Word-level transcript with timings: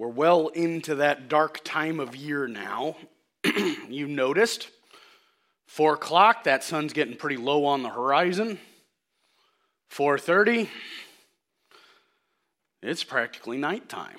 We're 0.00 0.08
well 0.08 0.48
into 0.48 0.94
that 0.94 1.28
dark 1.28 1.60
time 1.62 2.00
of 2.00 2.16
year 2.16 2.48
now. 2.48 2.96
you 3.90 4.08
noticed, 4.08 4.70
four 5.66 5.92
o'clock, 5.92 6.44
that 6.44 6.64
sun's 6.64 6.94
getting 6.94 7.18
pretty 7.18 7.36
low 7.36 7.66
on 7.66 7.82
the 7.82 7.90
horizon. 7.90 8.58
4:30, 9.90 10.70
it's 12.82 13.04
practically 13.04 13.58
nighttime. 13.58 14.16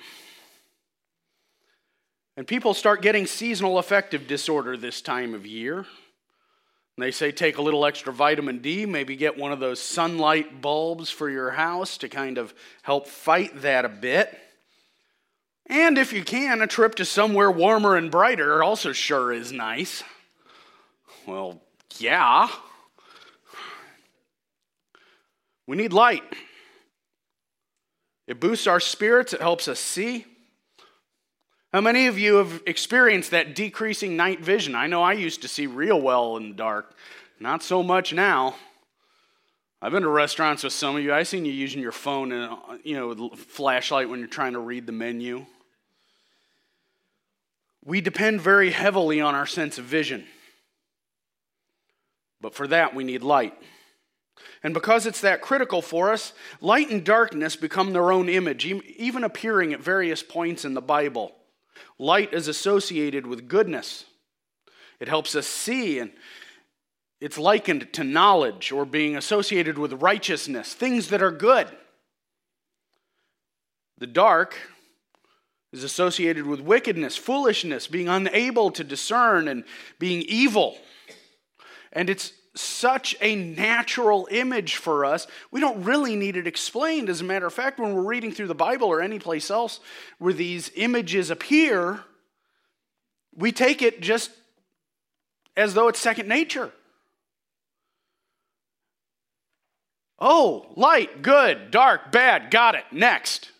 And 2.36 2.46
people 2.46 2.74
start 2.74 3.02
getting 3.02 3.26
seasonal 3.26 3.78
affective 3.78 4.28
disorder 4.28 4.76
this 4.76 5.02
time 5.02 5.34
of 5.34 5.44
year. 5.44 5.84
They 6.96 7.10
say 7.10 7.32
take 7.32 7.58
a 7.58 7.62
little 7.62 7.84
extra 7.84 8.12
vitamin 8.12 8.60
D, 8.60 8.86
maybe 8.86 9.16
get 9.16 9.36
one 9.36 9.50
of 9.50 9.58
those 9.58 9.82
sunlight 9.82 10.60
bulbs 10.60 11.10
for 11.10 11.28
your 11.28 11.50
house 11.50 11.98
to 11.98 12.08
kind 12.08 12.38
of 12.38 12.54
help 12.82 13.08
fight 13.08 13.62
that 13.62 13.84
a 13.84 13.88
bit. 13.88 14.38
And 15.72 15.96
if 15.96 16.12
you 16.12 16.22
can, 16.22 16.60
a 16.60 16.66
trip 16.66 16.96
to 16.96 17.06
somewhere 17.06 17.50
warmer 17.50 17.96
and 17.96 18.10
brighter 18.10 18.62
also 18.62 18.92
sure 18.92 19.32
is 19.32 19.52
nice. 19.52 20.02
Well, 21.26 21.62
yeah. 21.96 22.50
We 25.66 25.78
need 25.78 25.94
light. 25.94 26.24
It 28.26 28.38
boosts 28.38 28.66
our 28.66 28.80
spirits, 28.80 29.32
it 29.32 29.40
helps 29.40 29.66
us 29.66 29.80
see. 29.80 30.26
How 31.72 31.80
many 31.80 32.06
of 32.06 32.18
you 32.18 32.34
have 32.34 32.62
experienced 32.66 33.30
that 33.30 33.54
decreasing 33.54 34.14
night 34.14 34.40
vision? 34.40 34.74
I 34.74 34.88
know 34.88 35.02
I 35.02 35.14
used 35.14 35.40
to 35.40 35.48
see 35.48 35.66
real 35.66 35.98
well 35.98 36.36
in 36.36 36.50
the 36.50 36.54
dark, 36.54 36.94
not 37.40 37.62
so 37.62 37.82
much 37.82 38.12
now. 38.12 38.56
I've 39.80 39.92
been 39.92 40.02
to 40.02 40.10
restaurants 40.10 40.64
with 40.64 40.74
some 40.74 40.96
of 40.96 41.02
you. 41.02 41.14
I've 41.14 41.28
seen 41.28 41.46
you 41.46 41.52
using 41.52 41.80
your 41.80 41.92
phone 41.92 42.30
and 42.30 42.52
uh, 42.52 42.76
you 42.84 42.94
know 42.94 43.30
flashlight 43.30 44.10
when 44.10 44.18
you're 44.18 44.28
trying 44.28 44.52
to 44.52 44.60
read 44.60 44.84
the 44.84 44.92
menu. 44.92 45.46
We 47.84 48.00
depend 48.00 48.40
very 48.40 48.70
heavily 48.70 49.20
on 49.20 49.34
our 49.34 49.46
sense 49.46 49.78
of 49.78 49.84
vision. 49.84 50.24
But 52.40 52.54
for 52.54 52.66
that 52.68 52.94
we 52.94 53.04
need 53.04 53.22
light. 53.22 53.54
And 54.62 54.74
because 54.74 55.06
it's 55.06 55.20
that 55.20 55.42
critical 55.42 55.82
for 55.82 56.12
us, 56.12 56.32
light 56.60 56.90
and 56.90 57.04
darkness 57.04 57.56
become 57.56 57.92
their 57.92 58.12
own 58.12 58.28
image, 58.28 58.64
even 58.66 59.24
appearing 59.24 59.72
at 59.72 59.80
various 59.80 60.22
points 60.22 60.64
in 60.64 60.74
the 60.74 60.80
Bible. 60.80 61.32
Light 61.98 62.32
is 62.32 62.48
associated 62.48 63.26
with 63.26 63.48
goodness, 63.48 64.04
it 65.00 65.08
helps 65.08 65.34
us 65.34 65.46
see, 65.46 65.98
and 65.98 66.12
it's 67.20 67.38
likened 67.38 67.92
to 67.92 68.04
knowledge 68.04 68.72
or 68.72 68.84
being 68.84 69.16
associated 69.16 69.78
with 69.78 70.02
righteousness, 70.02 70.74
things 70.74 71.08
that 71.08 71.22
are 71.22 71.30
good. 71.30 71.68
The 73.98 74.06
dark 74.06 74.56
is 75.72 75.84
associated 75.84 76.46
with 76.46 76.60
wickedness, 76.60 77.16
foolishness, 77.16 77.86
being 77.86 78.08
unable 78.08 78.70
to 78.72 78.84
discern, 78.84 79.48
and 79.48 79.64
being 79.98 80.22
evil. 80.22 80.76
And 81.92 82.10
it's 82.10 82.32
such 82.54 83.16
a 83.20 83.34
natural 83.34 84.28
image 84.30 84.76
for 84.76 85.04
us. 85.04 85.26
We 85.50 85.60
don't 85.60 85.84
really 85.84 86.16
need 86.16 86.36
it 86.36 86.46
explained. 86.46 87.08
As 87.08 87.22
a 87.22 87.24
matter 87.24 87.46
of 87.46 87.54
fact, 87.54 87.78
when 87.78 87.94
we're 87.94 88.02
reading 88.02 88.32
through 88.32 88.48
the 88.48 88.54
Bible 88.54 88.88
or 88.88 89.00
any 89.00 89.18
place 89.18 89.50
else 89.50 89.80
where 90.18 90.34
these 90.34 90.70
images 90.74 91.30
appear, 91.30 92.00
we 93.34 93.52
take 93.52 93.80
it 93.80 94.02
just 94.02 94.30
as 95.56 95.72
though 95.72 95.88
it's 95.88 96.00
second 96.00 96.28
nature. 96.28 96.70
Oh, 100.18 100.66
light, 100.76 101.22
good, 101.22 101.70
dark, 101.70 102.12
bad, 102.12 102.50
got 102.50 102.74
it, 102.74 102.84
next. 102.92 103.51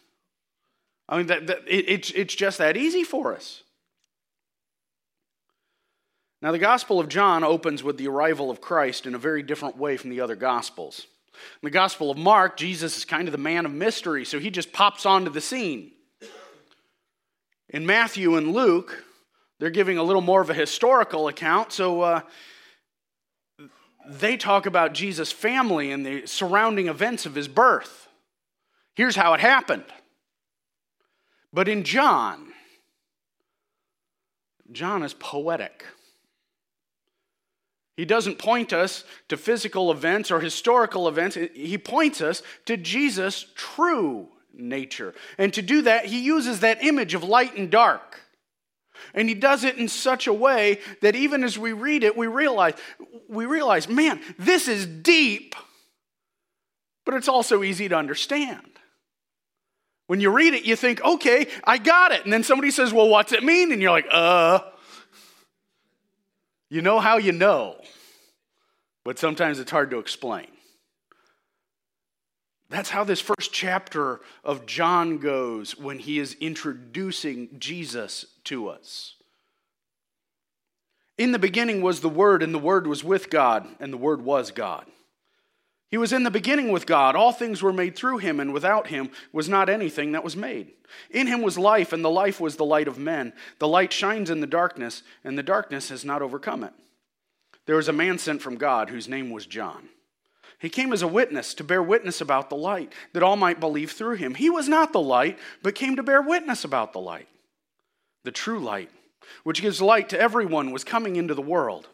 I 1.08 1.18
mean, 1.18 1.26
that, 1.26 1.46
that, 1.48 1.58
it, 1.66 1.88
it's, 1.88 2.10
it's 2.12 2.34
just 2.34 2.58
that 2.58 2.76
easy 2.76 3.04
for 3.04 3.34
us. 3.34 3.62
Now, 6.40 6.50
the 6.50 6.58
Gospel 6.58 6.98
of 6.98 7.08
John 7.08 7.44
opens 7.44 7.84
with 7.84 7.98
the 7.98 8.08
arrival 8.08 8.50
of 8.50 8.60
Christ 8.60 9.06
in 9.06 9.14
a 9.14 9.18
very 9.18 9.42
different 9.42 9.76
way 9.76 9.96
from 9.96 10.10
the 10.10 10.20
other 10.20 10.34
Gospels. 10.34 11.06
In 11.34 11.66
the 11.66 11.70
Gospel 11.70 12.10
of 12.10 12.18
Mark, 12.18 12.56
Jesus 12.56 12.96
is 12.96 13.04
kind 13.04 13.28
of 13.28 13.32
the 13.32 13.38
man 13.38 13.64
of 13.64 13.72
mystery, 13.72 14.24
so 14.24 14.38
he 14.38 14.50
just 14.50 14.72
pops 14.72 15.06
onto 15.06 15.30
the 15.30 15.40
scene. 15.40 15.92
In 17.68 17.86
Matthew 17.86 18.36
and 18.36 18.52
Luke, 18.52 19.04
they're 19.58 19.70
giving 19.70 19.98
a 19.98 20.02
little 20.02 20.20
more 20.20 20.42
of 20.42 20.50
a 20.50 20.54
historical 20.54 21.28
account, 21.28 21.72
so 21.72 22.00
uh, 22.02 22.20
they 24.08 24.36
talk 24.36 24.66
about 24.66 24.94
Jesus' 24.94 25.30
family 25.30 25.92
and 25.92 26.04
the 26.04 26.26
surrounding 26.26 26.88
events 26.88 27.24
of 27.24 27.34
his 27.36 27.46
birth. 27.46 28.08
Here's 28.94 29.16
how 29.16 29.32
it 29.34 29.40
happened. 29.40 29.84
But 31.52 31.68
in 31.68 31.84
John, 31.84 32.48
John 34.70 35.02
is 35.02 35.14
poetic. 35.14 35.84
He 37.96 38.06
doesn't 38.06 38.38
point 38.38 38.72
us 38.72 39.04
to 39.28 39.36
physical 39.36 39.90
events 39.92 40.30
or 40.30 40.40
historical 40.40 41.08
events. 41.08 41.36
He 41.54 41.76
points 41.76 42.22
us 42.22 42.42
to 42.64 42.76
Jesus' 42.78 43.46
true 43.54 44.28
nature. 44.54 45.14
And 45.36 45.52
to 45.52 45.62
do 45.62 45.82
that, 45.82 46.06
he 46.06 46.20
uses 46.22 46.60
that 46.60 46.82
image 46.82 47.14
of 47.14 47.22
light 47.22 47.56
and 47.56 47.70
dark. 47.70 48.20
And 49.14 49.28
he 49.28 49.34
does 49.34 49.64
it 49.64 49.76
in 49.76 49.88
such 49.88 50.26
a 50.26 50.32
way 50.32 50.78
that 51.02 51.14
even 51.16 51.44
as 51.44 51.58
we 51.58 51.72
read 51.72 52.02
it, 52.02 52.16
we 52.16 52.28
realize, 52.28 52.74
we 53.28 53.44
realize, 53.44 53.88
man, 53.88 54.20
this 54.38 54.68
is 54.68 54.86
deep, 54.86 55.54
but 57.04 57.14
it's 57.14 57.28
also 57.28 57.62
easy 57.62 57.88
to 57.88 57.96
understand. 57.96 58.78
When 60.12 60.20
you 60.20 60.28
read 60.28 60.52
it, 60.52 60.66
you 60.66 60.76
think, 60.76 61.02
okay, 61.02 61.46
I 61.64 61.78
got 61.78 62.12
it. 62.12 62.22
And 62.24 62.30
then 62.30 62.44
somebody 62.44 62.70
says, 62.70 62.92
well, 62.92 63.08
what's 63.08 63.32
it 63.32 63.42
mean? 63.42 63.72
And 63.72 63.80
you're 63.80 63.92
like, 63.92 64.04
uh, 64.10 64.60
you 66.68 66.82
know 66.82 67.00
how 67.00 67.16
you 67.16 67.32
know, 67.32 67.76
but 69.04 69.18
sometimes 69.18 69.58
it's 69.58 69.70
hard 69.70 69.90
to 69.90 69.98
explain. 69.98 70.48
That's 72.68 72.90
how 72.90 73.04
this 73.04 73.22
first 73.22 73.54
chapter 73.54 74.20
of 74.44 74.66
John 74.66 75.16
goes 75.16 75.78
when 75.78 75.98
he 75.98 76.18
is 76.18 76.36
introducing 76.42 77.48
Jesus 77.58 78.26
to 78.44 78.68
us. 78.68 79.14
In 81.16 81.32
the 81.32 81.38
beginning 81.38 81.80
was 81.80 82.02
the 82.02 82.10
Word, 82.10 82.42
and 82.42 82.52
the 82.52 82.58
Word 82.58 82.86
was 82.86 83.02
with 83.02 83.30
God, 83.30 83.66
and 83.80 83.90
the 83.90 83.96
Word 83.96 84.20
was 84.20 84.50
God. 84.50 84.84
He 85.92 85.98
was 85.98 86.14
in 86.14 86.22
the 86.22 86.30
beginning 86.30 86.72
with 86.72 86.86
God. 86.86 87.14
All 87.14 87.32
things 87.32 87.62
were 87.62 87.72
made 87.72 87.94
through 87.94 88.16
him, 88.16 88.40
and 88.40 88.54
without 88.54 88.86
him 88.86 89.10
was 89.30 89.46
not 89.46 89.68
anything 89.68 90.12
that 90.12 90.24
was 90.24 90.34
made. 90.34 90.72
In 91.10 91.26
him 91.26 91.42
was 91.42 91.58
life, 91.58 91.92
and 91.92 92.02
the 92.02 92.08
life 92.08 92.40
was 92.40 92.56
the 92.56 92.64
light 92.64 92.88
of 92.88 92.96
men. 92.96 93.34
The 93.58 93.68
light 93.68 93.92
shines 93.92 94.30
in 94.30 94.40
the 94.40 94.46
darkness, 94.46 95.02
and 95.22 95.36
the 95.36 95.42
darkness 95.42 95.90
has 95.90 96.02
not 96.02 96.22
overcome 96.22 96.64
it. 96.64 96.72
There 97.66 97.76
was 97.76 97.88
a 97.88 97.92
man 97.92 98.16
sent 98.16 98.40
from 98.40 98.56
God 98.56 98.88
whose 98.88 99.06
name 99.06 99.28
was 99.28 99.44
John. 99.44 99.90
He 100.58 100.70
came 100.70 100.94
as 100.94 101.02
a 101.02 101.06
witness 101.06 101.52
to 101.54 101.64
bear 101.64 101.82
witness 101.82 102.22
about 102.22 102.48
the 102.48 102.56
light, 102.56 102.90
that 103.12 103.22
all 103.22 103.36
might 103.36 103.60
believe 103.60 103.90
through 103.90 104.16
him. 104.16 104.34
He 104.34 104.48
was 104.48 104.70
not 104.70 104.94
the 104.94 105.00
light, 105.00 105.38
but 105.62 105.74
came 105.74 105.96
to 105.96 106.02
bear 106.02 106.22
witness 106.22 106.64
about 106.64 106.94
the 106.94 107.00
light. 107.00 107.28
The 108.24 108.32
true 108.32 108.60
light, 108.60 108.88
which 109.44 109.60
gives 109.60 109.82
light 109.82 110.08
to 110.08 110.18
everyone, 110.18 110.70
was 110.70 110.84
coming 110.84 111.16
into 111.16 111.34
the 111.34 111.42
world. 111.42 111.88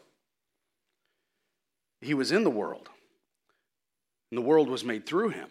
He 1.99 2.13
was 2.13 2.31
in 2.31 2.45
the 2.45 2.49
world 2.49 2.87
and 4.31 4.37
the 4.37 4.43
world 4.43 4.69
was 4.69 4.83
made 4.83 5.05
through 5.05 5.29
him. 5.29 5.49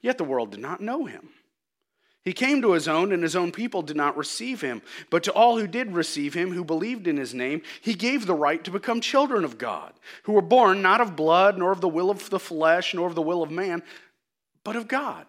Yet 0.00 0.18
the 0.18 0.24
world 0.24 0.50
did 0.50 0.60
not 0.60 0.80
know 0.80 1.06
him. 1.06 1.30
He 2.24 2.32
came 2.32 2.60
to 2.60 2.72
his 2.72 2.86
own, 2.86 3.12
and 3.12 3.22
his 3.22 3.34
own 3.34 3.52
people 3.52 3.80
did 3.80 3.96
not 3.96 4.16
receive 4.16 4.60
him. 4.60 4.82
But 5.08 5.22
to 5.24 5.32
all 5.32 5.58
who 5.58 5.66
did 5.66 5.92
receive 5.92 6.34
him, 6.34 6.52
who 6.52 6.64
believed 6.64 7.06
in 7.06 7.16
his 7.16 7.32
name, 7.32 7.62
he 7.80 7.94
gave 7.94 8.26
the 8.26 8.34
right 8.34 8.62
to 8.64 8.70
become 8.70 9.00
children 9.00 9.44
of 9.44 9.56
God, 9.56 9.94
who 10.24 10.32
were 10.32 10.42
born 10.42 10.82
not 10.82 11.00
of 11.00 11.16
blood, 11.16 11.56
nor 11.56 11.72
of 11.72 11.80
the 11.80 11.88
will 11.88 12.10
of 12.10 12.28
the 12.28 12.38
flesh, 12.38 12.92
nor 12.92 13.06
of 13.06 13.14
the 13.14 13.22
will 13.22 13.42
of 13.42 13.50
man, 13.50 13.82
but 14.62 14.76
of 14.76 14.88
God. 14.88 15.26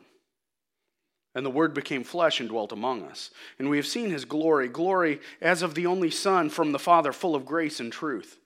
And 1.36 1.46
the 1.46 1.52
Word 1.52 1.74
became 1.74 2.04
flesh 2.04 2.40
and 2.40 2.50
dwelt 2.50 2.74
among 2.74 3.04
us. 3.04 3.32
And 3.60 3.70
we 3.70 3.78
have 3.78 3.88
seen 3.88 4.10
his 4.10 4.26
glory, 4.26 4.68
glory 4.68 5.22
as 5.40 5.62
of 5.62 5.76
the 5.76 5.86
only 5.86 6.12
Son 6.12 6.50
from 6.50 6.74
the 6.74 6.80
Father, 6.80 7.14
full 7.14 7.36
of 7.36 7.46
grace 7.46 7.80
and 7.80 7.94
truth. 7.94 8.38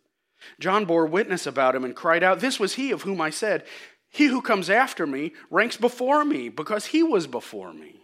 John 0.60 0.86
bore 0.86 1.06
witness 1.06 1.48
about 1.48 1.76
him 1.76 1.86
and 1.86 1.96
cried 1.96 2.22
out, 2.22 2.40
This 2.40 2.60
was 2.60 2.76
he 2.76 2.92
of 2.92 3.04
whom 3.04 3.22
I 3.22 3.30
said, 3.30 3.66
he 4.14 4.28
who 4.28 4.44
comes 4.44 4.70
after 4.70 5.08
me 5.08 5.34
ranks 5.50 5.76
before 5.76 6.24
me 6.24 6.48
because 6.48 6.86
he 6.86 7.02
was 7.02 7.26
before 7.26 7.74
me. 7.74 8.00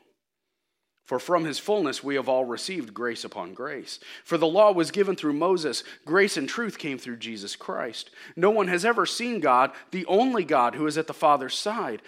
For 1.05 1.19
from 1.19 1.45
his 1.45 1.59
fullness 1.59 2.03
we 2.03 2.15
have 2.15 2.27
all 2.27 2.45
received 2.45 2.95
grace 2.95 3.23
upon 3.23 3.53
grace. 3.53 3.99
For 4.23 4.35
the 4.37 4.47
law 4.47 4.71
was 4.71 4.89
given 4.89 5.15
through 5.15 5.33
Moses, 5.33 5.83
grace 6.05 6.35
and 6.35 6.49
truth 6.49 6.79
came 6.79 6.97
through 6.97 7.17
Jesus 7.17 7.55
Christ. 7.55 8.09
No 8.35 8.49
one 8.49 8.67
has 8.69 8.85
ever 8.85 9.05
seen 9.05 9.39
God, 9.39 9.71
the 9.91 10.05
only 10.07 10.43
God 10.43 10.73
who 10.73 10.87
is 10.87 10.97
at 10.97 11.05
the 11.05 11.13
Father's 11.13 11.55
side. 11.55 12.01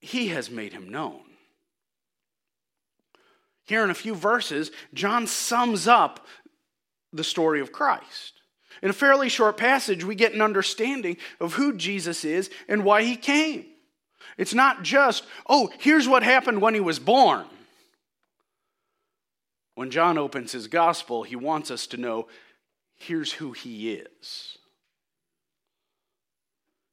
He 0.00 0.28
has 0.28 0.50
made 0.50 0.72
him 0.72 0.88
known. 0.88 1.20
Here 3.64 3.84
in 3.84 3.90
a 3.90 3.94
few 3.94 4.14
verses, 4.14 4.70
John 4.94 5.26
sums 5.26 5.86
up 5.86 6.26
the 7.12 7.24
story 7.24 7.60
of 7.60 7.70
Christ. 7.70 8.41
In 8.82 8.90
a 8.90 8.94
fairly 8.94 9.28
short 9.28 9.56
passage, 9.56 10.04
we 10.04 10.14
get 10.14 10.34
an 10.34 10.42
understanding 10.42 11.16
of 11.40 11.54
who 11.54 11.76
Jesus 11.76 12.24
is 12.24 12.50
and 12.68 12.84
why 12.84 13.04
he 13.04 13.16
came. 13.16 13.66
It's 14.36 14.54
not 14.54 14.82
just, 14.82 15.24
oh, 15.48 15.70
here's 15.78 16.08
what 16.08 16.22
happened 16.22 16.60
when 16.60 16.74
he 16.74 16.80
was 16.80 16.98
born. 16.98 17.46
When 19.74 19.90
John 19.90 20.18
opens 20.18 20.52
his 20.52 20.66
gospel, 20.66 21.22
he 21.22 21.36
wants 21.36 21.70
us 21.70 21.86
to 21.88 21.96
know 21.96 22.26
here's 22.96 23.32
who 23.32 23.52
he 23.52 23.94
is. 23.94 24.58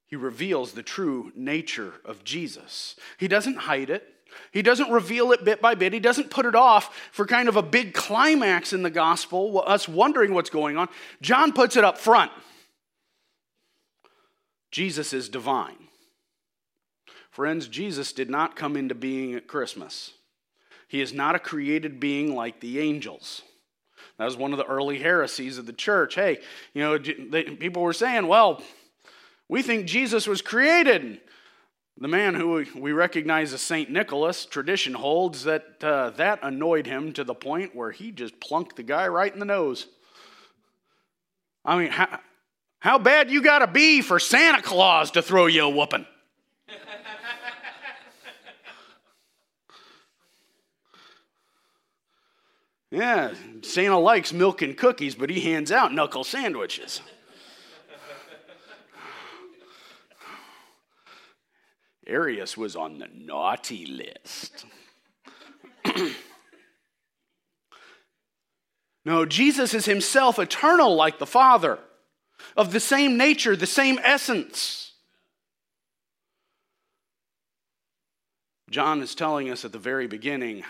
He 0.05 0.15
reveals 0.15 0.73
the 0.73 0.83
true 0.83 1.31
nature 1.35 1.93
of 2.05 2.23
Jesus. 2.23 2.95
He 3.17 3.27
doesn't 3.27 3.57
hide 3.57 3.89
it. 3.89 4.07
He 4.51 4.61
doesn't 4.61 4.91
reveal 4.91 5.31
it 5.31 5.43
bit 5.43 5.61
by 5.61 5.75
bit. 5.75 5.93
He 5.93 5.99
doesn't 5.99 6.31
put 6.31 6.45
it 6.45 6.55
off 6.55 6.95
for 7.11 7.25
kind 7.25 7.49
of 7.49 7.55
a 7.55 7.61
big 7.61 7.93
climax 7.93 8.73
in 8.73 8.83
the 8.83 8.89
gospel, 8.89 9.63
us 9.65 9.87
wondering 9.87 10.33
what's 10.33 10.49
going 10.49 10.77
on. 10.77 10.89
John 11.21 11.53
puts 11.53 11.75
it 11.75 11.83
up 11.83 11.97
front. 11.97 12.31
Jesus 14.71 15.13
is 15.13 15.29
divine. 15.29 15.75
Friends, 17.31 17.67
Jesus 17.67 18.11
did 18.11 18.29
not 18.29 18.55
come 18.55 18.75
into 18.75 18.95
being 18.95 19.33
at 19.33 19.47
Christmas. 19.47 20.13
He 20.87 21.01
is 21.01 21.13
not 21.13 21.35
a 21.35 21.39
created 21.39 21.99
being 21.99 22.35
like 22.35 22.59
the 22.59 22.79
angels. 22.79 23.43
That 24.17 24.25
was 24.25 24.35
one 24.35 24.51
of 24.51 24.57
the 24.57 24.65
early 24.65 24.99
heresies 24.99 25.57
of 25.57 25.65
the 25.65 25.73
church. 25.73 26.15
Hey, 26.15 26.39
you 26.73 26.81
know, 26.81 26.99
people 26.99 27.83
were 27.83 27.93
saying, 27.93 28.27
well, 28.27 28.61
we 29.47 29.61
think 29.61 29.85
Jesus 29.85 30.27
was 30.27 30.41
created. 30.41 31.21
The 32.01 32.07
man 32.07 32.33
who 32.33 32.65
we 32.77 32.93
recognize 32.93 33.51
as 33.51 33.61
St. 33.61 33.89
Nicholas, 33.89 34.45
tradition 34.45 34.93
holds 34.93 35.43
that 35.43 35.83
uh, 35.83 36.11
that 36.11 36.39
annoyed 36.41 36.85
him 36.85 37.11
to 37.13 37.25
the 37.25 37.35
point 37.35 37.75
where 37.75 37.91
he 37.91 38.11
just 38.11 38.39
plunked 38.39 38.77
the 38.77 38.83
guy 38.83 39.09
right 39.09 39.33
in 39.33 39.39
the 39.39 39.45
nose. 39.45 39.87
I 41.65 41.77
mean, 41.77 41.91
how, 41.91 42.21
how 42.79 42.99
bad 42.99 43.29
you 43.29 43.41
got 43.41 43.59
to 43.59 43.67
be 43.67 44.01
for 44.01 44.17
Santa 44.17 44.61
Claus 44.61 45.11
to 45.11 45.21
throw 45.21 45.47
you 45.47 45.63
a 45.63 45.69
whooping? 45.69 46.05
yeah, 52.91 53.33
Santa 53.61 53.99
likes 53.99 54.31
milk 54.31 54.61
and 54.61 54.77
cookies, 54.77 55.15
but 55.15 55.29
he 55.29 55.41
hands 55.41 55.69
out 55.69 55.93
knuckle 55.93 56.23
sandwiches. 56.23 57.01
Arius 62.09 62.57
was 62.57 62.75
on 62.75 62.99
the 62.99 63.07
naughty 63.13 63.85
list. 63.85 64.65
no, 69.05 69.25
Jesus 69.25 69.73
is 69.73 69.85
himself 69.85 70.39
eternal 70.39 70.95
like 70.95 71.19
the 71.19 71.25
Father, 71.25 71.79
of 72.57 72.71
the 72.71 72.79
same 72.79 73.17
nature, 73.17 73.55
the 73.55 73.65
same 73.65 73.99
essence. 74.03 74.93
John 78.69 79.01
is 79.01 79.15
telling 79.15 79.49
us 79.49 79.65
at 79.65 79.71
the 79.71 79.79
very 79.79 80.07
beginning 80.07 80.63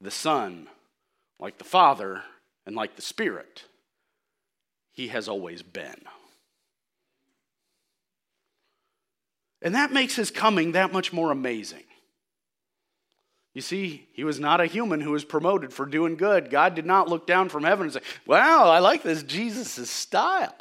the 0.00 0.10
Son, 0.10 0.68
like 1.38 1.58
the 1.58 1.64
Father 1.64 2.22
and 2.66 2.74
like 2.74 2.96
the 2.96 3.02
Spirit, 3.02 3.64
he 4.90 5.08
has 5.08 5.28
always 5.28 5.62
been. 5.62 6.02
And 9.62 9.74
that 9.74 9.92
makes 9.92 10.16
his 10.16 10.30
coming 10.30 10.72
that 10.72 10.92
much 10.92 11.12
more 11.12 11.30
amazing. 11.30 11.84
You 13.54 13.60
see, 13.60 14.08
he 14.14 14.24
was 14.24 14.40
not 14.40 14.60
a 14.60 14.66
human 14.66 15.00
who 15.00 15.10
was 15.10 15.24
promoted 15.24 15.72
for 15.72 15.86
doing 15.86 16.16
good. 16.16 16.50
God 16.50 16.74
did 16.74 16.86
not 16.86 17.08
look 17.08 17.26
down 17.26 17.48
from 17.48 17.64
heaven 17.64 17.84
and 17.84 17.92
say, 17.92 18.00
Wow, 18.26 18.68
I 18.68 18.78
like 18.78 19.02
this 19.02 19.22
Jesus' 19.22 19.90
style. 19.90 20.54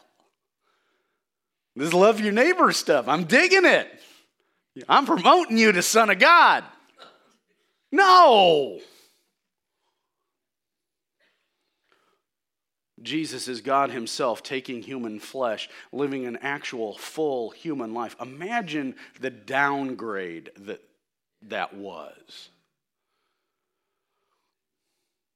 This 1.76 1.94
love 1.94 2.20
your 2.20 2.34
neighbor 2.34 2.72
stuff. 2.74 3.08
I'm 3.08 3.24
digging 3.24 3.66
it. 3.66 3.88
I'm 4.90 5.06
promoting 5.06 5.58
you 5.58 5.72
to 5.72 5.82
Son 5.82 6.10
of 6.10 6.20
God. 6.20 6.64
No. 7.92 8.80
Jesus 13.04 13.48
is 13.48 13.62
God 13.62 13.92
Himself 13.92 14.44
taking 14.44 14.82
human 14.82 15.20
flesh, 15.20 15.70
living 15.92 16.26
an 16.26 16.38
actual 16.38 16.98
full 16.98 17.50
human 17.52 17.94
life. 17.94 18.16
Imagine 18.22 18.96
the 19.20 19.30
downgrade 19.30 20.52
that 20.58 20.82
that 21.44 21.74
was. 21.74 22.50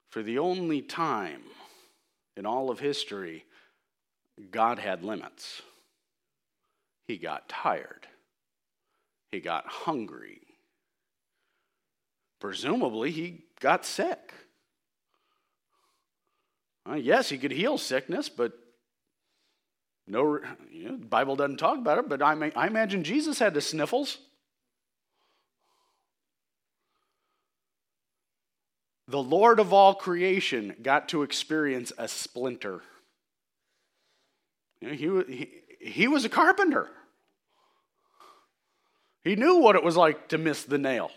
For 0.10 0.24
the 0.24 0.40
only 0.40 0.82
time 0.82 1.42
in 2.38 2.46
all 2.46 2.70
of 2.70 2.80
history, 2.80 3.46
God 4.52 4.80
had 4.80 5.04
limits. 5.04 5.62
He 7.08 7.18
got 7.18 7.50
tired, 7.50 8.08
He 9.32 9.40
got 9.40 9.68
hungry. 9.68 10.42
Presumably, 12.40 13.12
He 13.12 13.44
got 13.60 13.86
sick. 13.86 14.34
Uh, 16.88 16.96
yes, 16.96 17.30
he 17.30 17.38
could 17.38 17.52
heal 17.52 17.78
sickness, 17.78 18.30
but 18.30 18.54
no, 20.08 20.40
you 20.72 20.90
know, 20.90 20.98
the 20.98 21.06
Bible 21.06 21.36
doesn't 21.36 21.58
talk 21.58 21.78
about 21.80 21.98
it, 21.98 22.08
but 22.08 22.22
I, 22.22 22.36
may, 22.36 22.52
I 22.56 22.68
imagine 22.68 23.04
Jesus 23.04 23.40
had 23.40 23.54
the 23.54 23.62
sniffles. 23.62 24.20
The 29.08 29.22
Lord 29.22 29.60
of 29.60 29.74
all 29.74 29.96
creation 29.96 30.76
got 30.82 31.10
to 31.10 31.24
experience 31.24 31.92
a 31.98 32.08
splinter. 32.08 32.82
You 34.82 34.88
know, 34.88 35.24
he, 35.28 35.34
he, 35.34 35.50
he 35.80 36.08
was 36.08 36.26
a 36.26 36.30
carpenter. 36.30 36.90
He 39.24 39.36
knew 39.36 39.58
what 39.58 39.76
it 39.76 39.84
was 39.84 39.98
like 39.98 40.28
to 40.30 40.38
miss 40.38 40.64
the 40.64 40.78
nail 40.78 41.10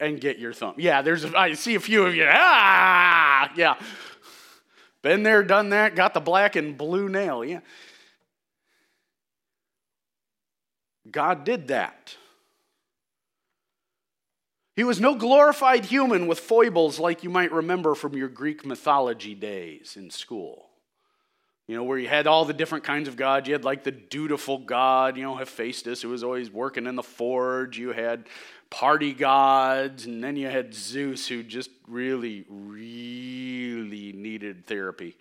and 0.00 0.20
get 0.20 0.38
your 0.38 0.52
thumb. 0.52 0.74
Yeah, 0.76 1.02
there's 1.02 1.24
I 1.24 1.54
see 1.54 1.74
a 1.74 1.80
few 1.80 2.06
of 2.06 2.14
you. 2.14 2.26
Ah, 2.28 3.52
yeah. 3.56 3.74
Been 5.02 5.22
there, 5.22 5.42
done 5.42 5.70
that, 5.70 5.94
got 5.94 6.14
the 6.14 6.20
black 6.20 6.56
and 6.56 6.76
blue 6.76 7.08
nail. 7.08 7.44
Yeah. 7.44 7.60
God 11.10 11.44
did 11.44 11.68
that. 11.68 12.16
He 14.74 14.84
was 14.84 15.00
no 15.00 15.16
glorified 15.16 15.86
human 15.86 16.28
with 16.28 16.38
foibles 16.38 17.00
like 17.00 17.24
you 17.24 17.30
might 17.30 17.50
remember 17.50 17.94
from 17.96 18.16
your 18.16 18.28
Greek 18.28 18.64
mythology 18.64 19.34
days 19.34 19.96
in 19.96 20.10
school. 20.10 20.67
You 21.68 21.76
know, 21.76 21.82
where 21.84 21.98
you 21.98 22.08
had 22.08 22.26
all 22.26 22.46
the 22.46 22.54
different 22.54 22.82
kinds 22.82 23.08
of 23.08 23.16
gods. 23.16 23.46
You 23.46 23.52
had 23.52 23.64
like 23.64 23.84
the 23.84 23.90
dutiful 23.92 24.56
god, 24.56 25.18
you 25.18 25.22
know, 25.22 25.36
Hephaestus, 25.36 26.00
who 26.00 26.08
was 26.08 26.24
always 26.24 26.50
working 26.50 26.86
in 26.86 26.96
the 26.96 27.02
forge. 27.02 27.78
You 27.78 27.92
had 27.92 28.24
party 28.70 29.12
gods, 29.12 30.06
and 30.06 30.24
then 30.24 30.36
you 30.36 30.48
had 30.48 30.72
Zeus, 30.72 31.28
who 31.28 31.42
just 31.42 31.70
really, 31.86 32.46
really 32.48 34.14
needed 34.14 34.66
therapy. 34.66 35.14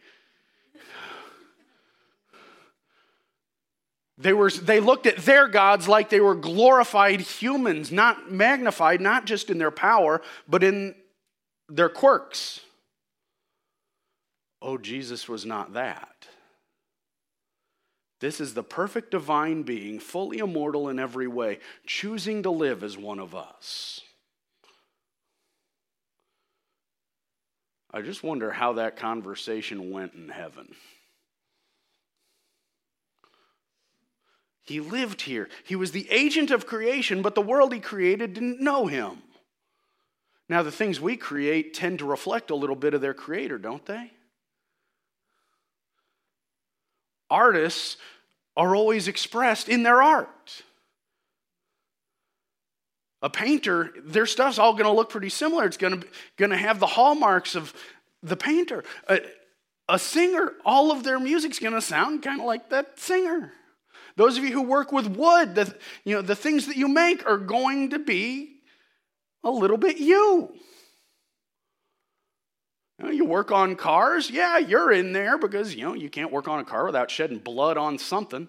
They, 4.18 4.34
were, 4.34 4.50
they 4.50 4.80
looked 4.80 5.06
at 5.06 5.18
their 5.18 5.48
gods 5.48 5.88
like 5.88 6.10
they 6.10 6.22
were 6.22 6.34
glorified 6.34 7.22
humans, 7.22 7.92
not 7.92 8.32
magnified, 8.32 9.00
not 9.00 9.26
just 9.26 9.50
in 9.50 9.60
their 9.60 9.70
power, 9.70 10.22
but 10.48 10.64
in 10.64 10.96
their 11.70 11.90
quirks. 11.90 12.62
Oh, 14.60 14.78
Jesus 14.78 15.30
was 15.30 15.46
not 15.46 15.74
that. 15.74 16.17
This 18.20 18.42
is 18.42 18.54
the 18.54 18.64
perfect 18.64 19.12
divine 19.12 19.64
being, 19.64 20.00
fully 20.00 20.40
immortal 20.40 20.90
in 20.90 20.98
every 20.98 21.28
way, 21.28 21.60
choosing 21.86 22.44
to 22.44 22.50
live 22.50 22.84
as 22.84 22.98
one 22.98 23.20
of 23.20 23.36
us. 23.36 24.02
I 27.92 28.02
just 28.02 28.24
wonder 28.24 28.52
how 28.52 28.74
that 28.74 28.98
conversation 28.98 29.92
went 29.92 30.14
in 30.14 30.30
heaven. 30.30 30.76
He 34.64 34.82
lived 34.82 35.22
here. 35.22 35.48
He 35.64 35.76
was 35.76 35.92
the 35.92 36.10
agent 36.12 36.52
of 36.52 36.68
creation, 36.68 37.22
but 37.22 37.36
the 37.36 37.42
world 37.42 37.74
he 37.74 37.80
created 37.80 38.34
didn't 38.34 38.60
know 38.60 38.88
him. 38.88 39.20
Now, 40.50 40.64
the 40.64 40.72
things 40.72 41.00
we 41.00 41.18
create 41.18 41.74
tend 41.74 42.00
to 42.00 42.06
reflect 42.06 42.52
a 42.52 42.56
little 42.56 42.76
bit 42.76 42.94
of 42.94 43.02
their 43.02 43.14
creator, 43.14 43.58
don't 43.58 43.86
they? 43.86 44.12
Artists 47.30 47.98
are 48.56 48.76
always 48.76 49.08
expressed 49.08 49.70
in 49.70 49.84
their 49.84 50.02
art. 50.02 50.64
A 53.22 53.30
painter, 53.30 53.94
their 54.04 54.26
stuff's 54.26 54.60
all 54.60 54.74
going 54.74 54.86
to 54.86 54.92
look 54.92 55.10
pretty 55.10 55.30
similar. 55.30 55.66
It's 55.66 55.78
going 55.78 56.04
to, 56.38 56.58
have 56.58 56.80
the 56.80 56.88
hallmarks 56.88 57.56
of 57.56 57.74
the 58.22 58.36
painter. 58.38 58.84
A, 59.08 59.22
a 59.90 59.98
singer, 59.98 60.54
all 60.66 60.92
of 60.92 61.04
their 61.04 61.20
music's 61.20 61.60
going 61.60 61.74
to 61.74 61.82
sound 61.82 62.22
kind 62.22 62.40
of 62.40 62.46
like 62.46 62.70
that 62.70 63.00
singer. 63.00 63.54
Those 64.18 64.38
of 64.38 64.44
you 64.44 64.52
who 64.52 64.64
work 64.64 64.92
with 64.92 65.08
wood, 65.08 65.56
the, 65.56 65.76
you 66.04 66.16
know, 66.16 66.22
the 66.22 66.36
things 66.36 66.68
that 66.68 66.78
you 66.78 66.88
make 66.88 67.26
are 67.28 67.38
going 67.38 67.92
to 67.92 68.00
be 68.00 68.58
a 69.44 69.52
little 69.52 69.78
bit 69.78 69.98
you. 69.98 70.54
You, 73.00 73.06
know, 73.06 73.12
you 73.12 73.26
work 73.26 73.52
on 73.52 73.76
cars, 73.76 74.30
yeah, 74.30 74.58
you're 74.58 74.92
in 74.92 75.14
there 75.14 75.38
because 75.38 75.76
you 75.76 75.84
know 75.84 75.94
you 75.94 76.10
can't 76.10 76.32
work 76.32 76.48
on 76.48 76.60
a 76.60 76.66
car 76.66 76.86
without 76.86 77.12
shedding 77.12 77.38
blood 77.38 77.78
on 77.78 77.98
something. 77.98 78.48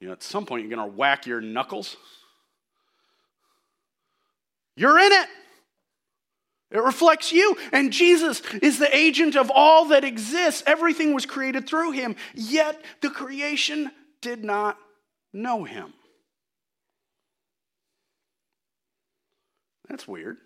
You 0.00 0.08
know, 0.08 0.12
at 0.12 0.22
some 0.22 0.44
point 0.44 0.62
you're 0.62 0.76
going 0.76 0.90
to 0.90 0.96
whack 0.96 1.26
your 1.26 1.40
knuckles. 1.40 1.96
You're 4.76 4.98
in 4.98 5.12
it. 5.12 5.28
It 6.70 6.82
reflects 6.82 7.32
you. 7.32 7.56
And 7.72 7.92
Jesus 7.92 8.42
is 8.60 8.78
the 8.78 8.94
agent 8.94 9.36
of 9.36 9.50
all 9.54 9.86
that 9.86 10.04
exists. 10.04 10.62
Everything 10.66 11.14
was 11.14 11.24
created 11.24 11.66
through 11.66 11.92
him, 11.92 12.16
yet 12.34 12.82
the 13.00 13.10
creation 13.10 13.90
did 14.20 14.44
not 14.44 14.76
know 15.32 15.64
him. 15.64 15.92
That's 19.88 20.08
weird. 20.08 20.38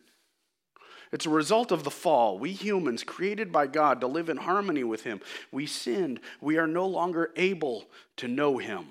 It's 1.13 1.27
a 1.27 1.31
result 1.31 1.73
of 1.73 1.85
the 1.85 1.91
fall. 1.91 2.39
We 2.39 2.53
humans, 2.53 3.03
created 3.03 3.51
by 3.51 3.67
God 3.67 4.01
to 4.01 4.07
live 4.07 4.29
in 4.29 4.37
harmony 4.37 4.85
with 4.85 5.05
Him, 5.05 5.21
we 5.51 5.67
sinned. 5.67 6.21
We 6.41 6.59
are 6.59 6.67
no 6.67 6.87
longer 6.87 7.31
able 7.37 7.87
to 8.19 8.29
know 8.29 8.59
Him. 8.59 8.87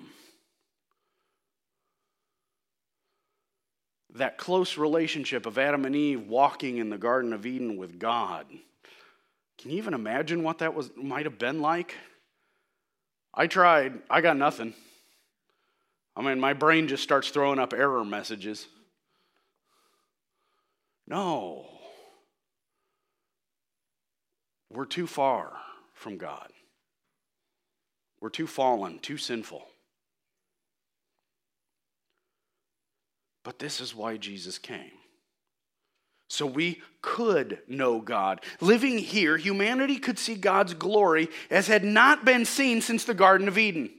That 4.16 4.38
close 4.38 4.78
relationship 4.78 5.46
of 5.46 5.58
Adam 5.60 5.86
and 5.86 5.96
Eve 5.96 6.28
walking 6.28 6.78
in 6.78 6.90
the 6.90 6.98
Garden 6.98 7.34
of 7.34 7.46
Eden 7.46 7.78
with 7.78 8.00
God. 8.00 8.48
Can 9.60 9.72
you 9.72 9.78
even 9.78 9.94
imagine 9.94 10.44
what 10.44 10.60
that 10.60 10.74
was 10.74 10.90
might 10.96 11.26
have 11.26 11.38
been 11.38 11.62
like? 11.62 11.96
I 13.34 13.46
tried. 13.46 13.94
I 14.10 14.22
got 14.22 14.38
nothing. 14.38 14.74
I 16.16 16.22
mean, 16.24 16.40
my 16.40 16.54
brain 16.54 16.88
just 16.88 17.04
starts 17.04 17.30
throwing 17.30 17.60
up 17.60 17.74
error 17.74 18.04
messages. 18.04 18.66
No. 21.08 21.77
We're 24.72 24.86
too 24.86 25.08
far 25.08 25.54
from 25.94 26.18
God. 26.18 26.50
We're 28.20 28.30
too 28.30 28.48
fallen, 28.48 29.00
too 29.00 29.18
sinful. 29.18 29.66
But 33.44 33.60
this 33.60 33.80
is 33.80 33.96
why 33.96 34.18
Jesus 34.18 34.58
came. 34.58 34.92
So 36.28 36.46
we 36.46 36.82
could 37.02 37.60
know 37.68 38.02
God. 38.02 38.44
Living 38.60 38.98
here, 38.98 39.38
humanity 39.38 39.98
could 39.98 40.20
see 40.20 40.36
God's 40.36 40.74
glory 40.74 41.30
as 41.50 41.68
had 41.68 41.86
not 41.86 42.26
been 42.26 42.44
seen 42.44 42.82
since 42.82 43.06
the 43.06 43.14
Garden 43.14 43.48
of 43.48 43.58
Eden. 43.58 43.92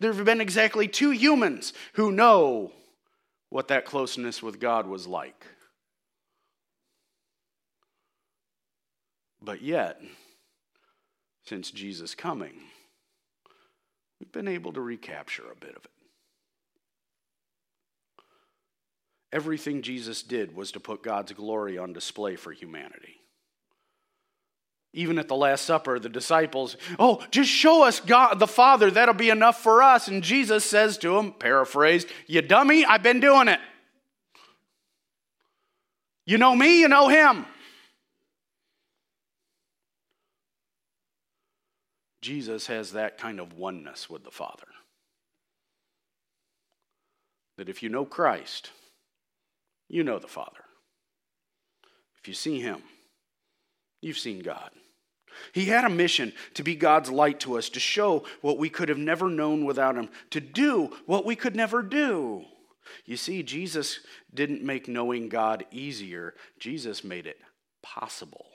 There 0.00 0.12
have 0.12 0.24
been 0.24 0.40
exactly 0.40 0.88
two 0.88 1.10
humans 1.10 1.74
who 1.92 2.10
know 2.10 2.72
what 3.50 3.68
that 3.68 3.84
closeness 3.84 4.42
with 4.42 4.58
God 4.58 4.86
was 4.86 5.06
like. 5.06 5.46
But 9.44 9.62
yet, 9.62 10.00
since 11.44 11.70
Jesus' 11.70 12.14
coming, 12.14 12.54
we've 14.20 14.32
been 14.32 14.48
able 14.48 14.72
to 14.72 14.80
recapture 14.80 15.44
a 15.50 15.56
bit 15.56 15.76
of 15.76 15.84
it. 15.84 15.90
Everything 19.32 19.82
Jesus 19.82 20.22
did 20.22 20.54
was 20.54 20.72
to 20.72 20.80
put 20.80 21.02
God's 21.02 21.32
glory 21.32 21.78
on 21.78 21.92
display 21.92 22.36
for 22.36 22.52
humanity. 22.52 23.16
Even 24.92 25.18
at 25.18 25.26
the 25.26 25.34
Last 25.34 25.64
Supper, 25.64 25.98
the 25.98 26.10
disciples, 26.10 26.76
oh, 26.98 27.24
just 27.30 27.48
show 27.48 27.82
us 27.82 27.98
God 27.98 28.38
the 28.38 28.46
Father, 28.46 28.90
that'll 28.90 29.14
be 29.14 29.30
enough 29.30 29.62
for 29.62 29.82
us. 29.82 30.06
And 30.06 30.22
Jesus 30.22 30.64
says 30.64 30.98
to 30.98 31.16
them, 31.16 31.32
paraphrased, 31.32 32.08
You 32.26 32.42
dummy, 32.42 32.84
I've 32.84 33.02
been 33.02 33.20
doing 33.20 33.48
it. 33.48 33.58
You 36.26 36.36
know 36.36 36.54
me, 36.54 36.80
you 36.80 36.88
know 36.88 37.08
him. 37.08 37.46
Jesus 42.22 42.68
has 42.68 42.92
that 42.92 43.18
kind 43.18 43.40
of 43.40 43.52
oneness 43.58 44.08
with 44.08 44.24
the 44.24 44.30
Father. 44.30 44.68
That 47.58 47.68
if 47.68 47.82
you 47.82 47.88
know 47.88 48.04
Christ, 48.04 48.70
you 49.88 50.04
know 50.04 50.18
the 50.18 50.28
Father. 50.28 50.64
If 52.20 52.28
you 52.28 52.34
see 52.34 52.60
Him, 52.60 52.78
you've 54.00 54.18
seen 54.18 54.40
God. 54.40 54.70
He 55.52 55.64
had 55.64 55.84
a 55.84 55.90
mission 55.90 56.32
to 56.54 56.62
be 56.62 56.76
God's 56.76 57.10
light 57.10 57.40
to 57.40 57.58
us, 57.58 57.68
to 57.70 57.80
show 57.80 58.24
what 58.40 58.58
we 58.58 58.70
could 58.70 58.88
have 58.88 58.98
never 58.98 59.28
known 59.28 59.64
without 59.64 59.96
Him, 59.96 60.08
to 60.30 60.40
do 60.40 60.96
what 61.06 61.26
we 61.26 61.34
could 61.34 61.56
never 61.56 61.82
do. 61.82 62.44
You 63.04 63.16
see, 63.16 63.42
Jesus 63.42 64.00
didn't 64.32 64.62
make 64.62 64.88
knowing 64.88 65.28
God 65.28 65.64
easier, 65.70 66.34
Jesus 66.58 67.02
made 67.02 67.26
it 67.26 67.38
possible. 67.82 68.46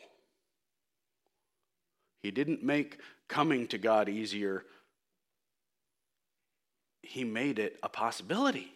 He 2.22 2.32
didn't 2.32 2.64
make 2.64 3.00
coming 3.28 3.68
to 3.68 3.78
God 3.78 4.10
easier, 4.10 4.64
He 7.02 7.24
made 7.24 7.60
it 7.60 7.78
a 7.84 7.90
possibility. 7.90 8.72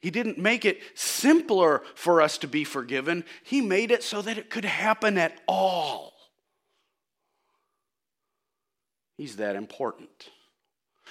He 0.00 0.10
didn't 0.10 0.38
make 0.38 0.64
it 0.64 0.80
simpler 0.94 1.82
for 1.94 2.20
us 2.22 2.38
to 2.38 2.46
be 2.46 2.64
forgiven. 2.64 3.24
He 3.42 3.60
made 3.60 3.90
it 3.90 4.02
so 4.02 4.22
that 4.22 4.38
it 4.38 4.50
could 4.50 4.64
happen 4.64 5.18
at 5.18 5.40
all. 5.48 6.12
He's 9.16 9.36
that 9.36 9.56
important. 9.56 10.30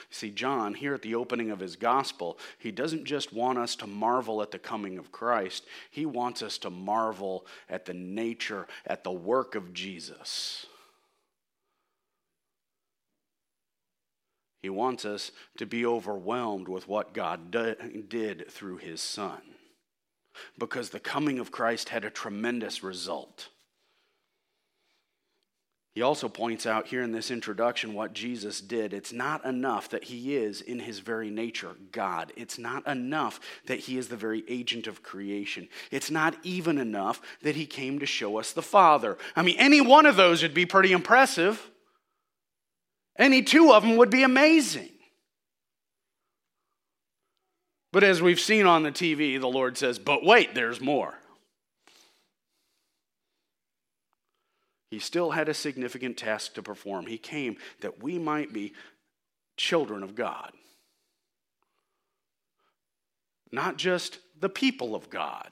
See, 0.09 0.31
John, 0.31 0.73
here 0.73 0.93
at 0.93 1.01
the 1.01 1.15
opening 1.15 1.51
of 1.51 1.59
his 1.59 1.75
gospel, 1.75 2.37
he 2.57 2.71
doesn't 2.71 3.05
just 3.05 3.33
want 3.33 3.57
us 3.57 3.75
to 3.77 3.87
marvel 3.87 4.41
at 4.41 4.51
the 4.51 4.59
coming 4.59 4.97
of 4.97 5.11
Christ, 5.11 5.65
he 5.91 6.05
wants 6.05 6.41
us 6.41 6.57
to 6.59 6.69
marvel 6.69 7.45
at 7.69 7.85
the 7.85 7.93
nature, 7.93 8.67
at 8.85 9.03
the 9.03 9.11
work 9.11 9.55
of 9.55 9.73
Jesus. 9.73 10.65
He 14.61 14.69
wants 14.69 15.05
us 15.05 15.31
to 15.57 15.65
be 15.67 15.85
overwhelmed 15.85 16.67
with 16.67 16.87
what 16.87 17.13
God 17.13 17.51
did 17.51 18.49
through 18.49 18.77
his 18.77 18.99
Son. 18.99 19.41
Because 20.57 20.89
the 20.89 20.99
coming 20.99 21.37
of 21.39 21.51
Christ 21.51 21.89
had 21.89 22.03
a 22.03 22.09
tremendous 22.09 22.83
result. 22.83 23.49
He 25.95 26.01
also 26.01 26.27
points 26.27 26.65
out 26.65 26.87
here 26.87 27.01
in 27.01 27.13
this 27.13 27.31
introduction 27.31 27.93
what 27.93 28.11
Jesus 28.11 28.59
did. 28.59 28.93
It's 28.93 29.13
not 29.13 29.45
enough 29.45 29.87
that 29.91 30.03
he 30.03 30.35
is, 30.35 30.59
in 30.59 30.79
his 30.79 30.99
very 30.99 31.29
nature, 31.29 31.71
God. 31.93 32.33
It's 32.35 32.59
not 32.59 32.85
enough 32.85 33.39
that 33.67 33.79
he 33.79 33.97
is 33.97 34.09
the 34.09 34.17
very 34.17 34.43
agent 34.49 34.87
of 34.87 35.03
creation. 35.03 35.69
It's 35.91 36.11
not 36.11 36.35
even 36.43 36.79
enough 36.79 37.21
that 37.43 37.55
he 37.55 37.65
came 37.65 37.99
to 37.99 38.05
show 38.05 38.37
us 38.37 38.51
the 38.51 38.61
Father. 38.61 39.17
I 39.37 39.41
mean, 39.41 39.55
any 39.57 39.79
one 39.79 40.05
of 40.05 40.17
those 40.17 40.41
would 40.41 40.53
be 40.53 40.65
pretty 40.65 40.91
impressive, 40.91 41.71
any 43.17 43.41
two 43.41 43.71
of 43.71 43.83
them 43.83 43.95
would 43.95 44.09
be 44.09 44.23
amazing. 44.23 44.89
But 47.93 48.03
as 48.03 48.21
we've 48.21 48.41
seen 48.41 48.65
on 48.65 48.83
the 48.83 48.91
TV, 48.91 49.39
the 49.39 49.47
Lord 49.47 49.77
says, 49.77 49.97
but 49.97 50.25
wait, 50.25 50.53
there's 50.55 50.81
more. 50.81 51.17
He 54.95 54.99
still 54.99 55.31
had 55.31 55.49
a 55.49 55.53
significant 55.53 56.15
task 56.15 56.53
to 56.53 56.63
perform. 56.63 57.05
He 57.05 57.17
came 57.17 57.57
that 57.81 58.01
we 58.01 58.17
might 58.17 58.53
be 58.53 58.71
children 59.57 60.03
of 60.03 60.15
God. 60.15 60.53
Not 63.51 63.75
just 63.75 64.19
the 64.39 64.47
people 64.47 64.95
of 64.95 65.09
God, 65.09 65.49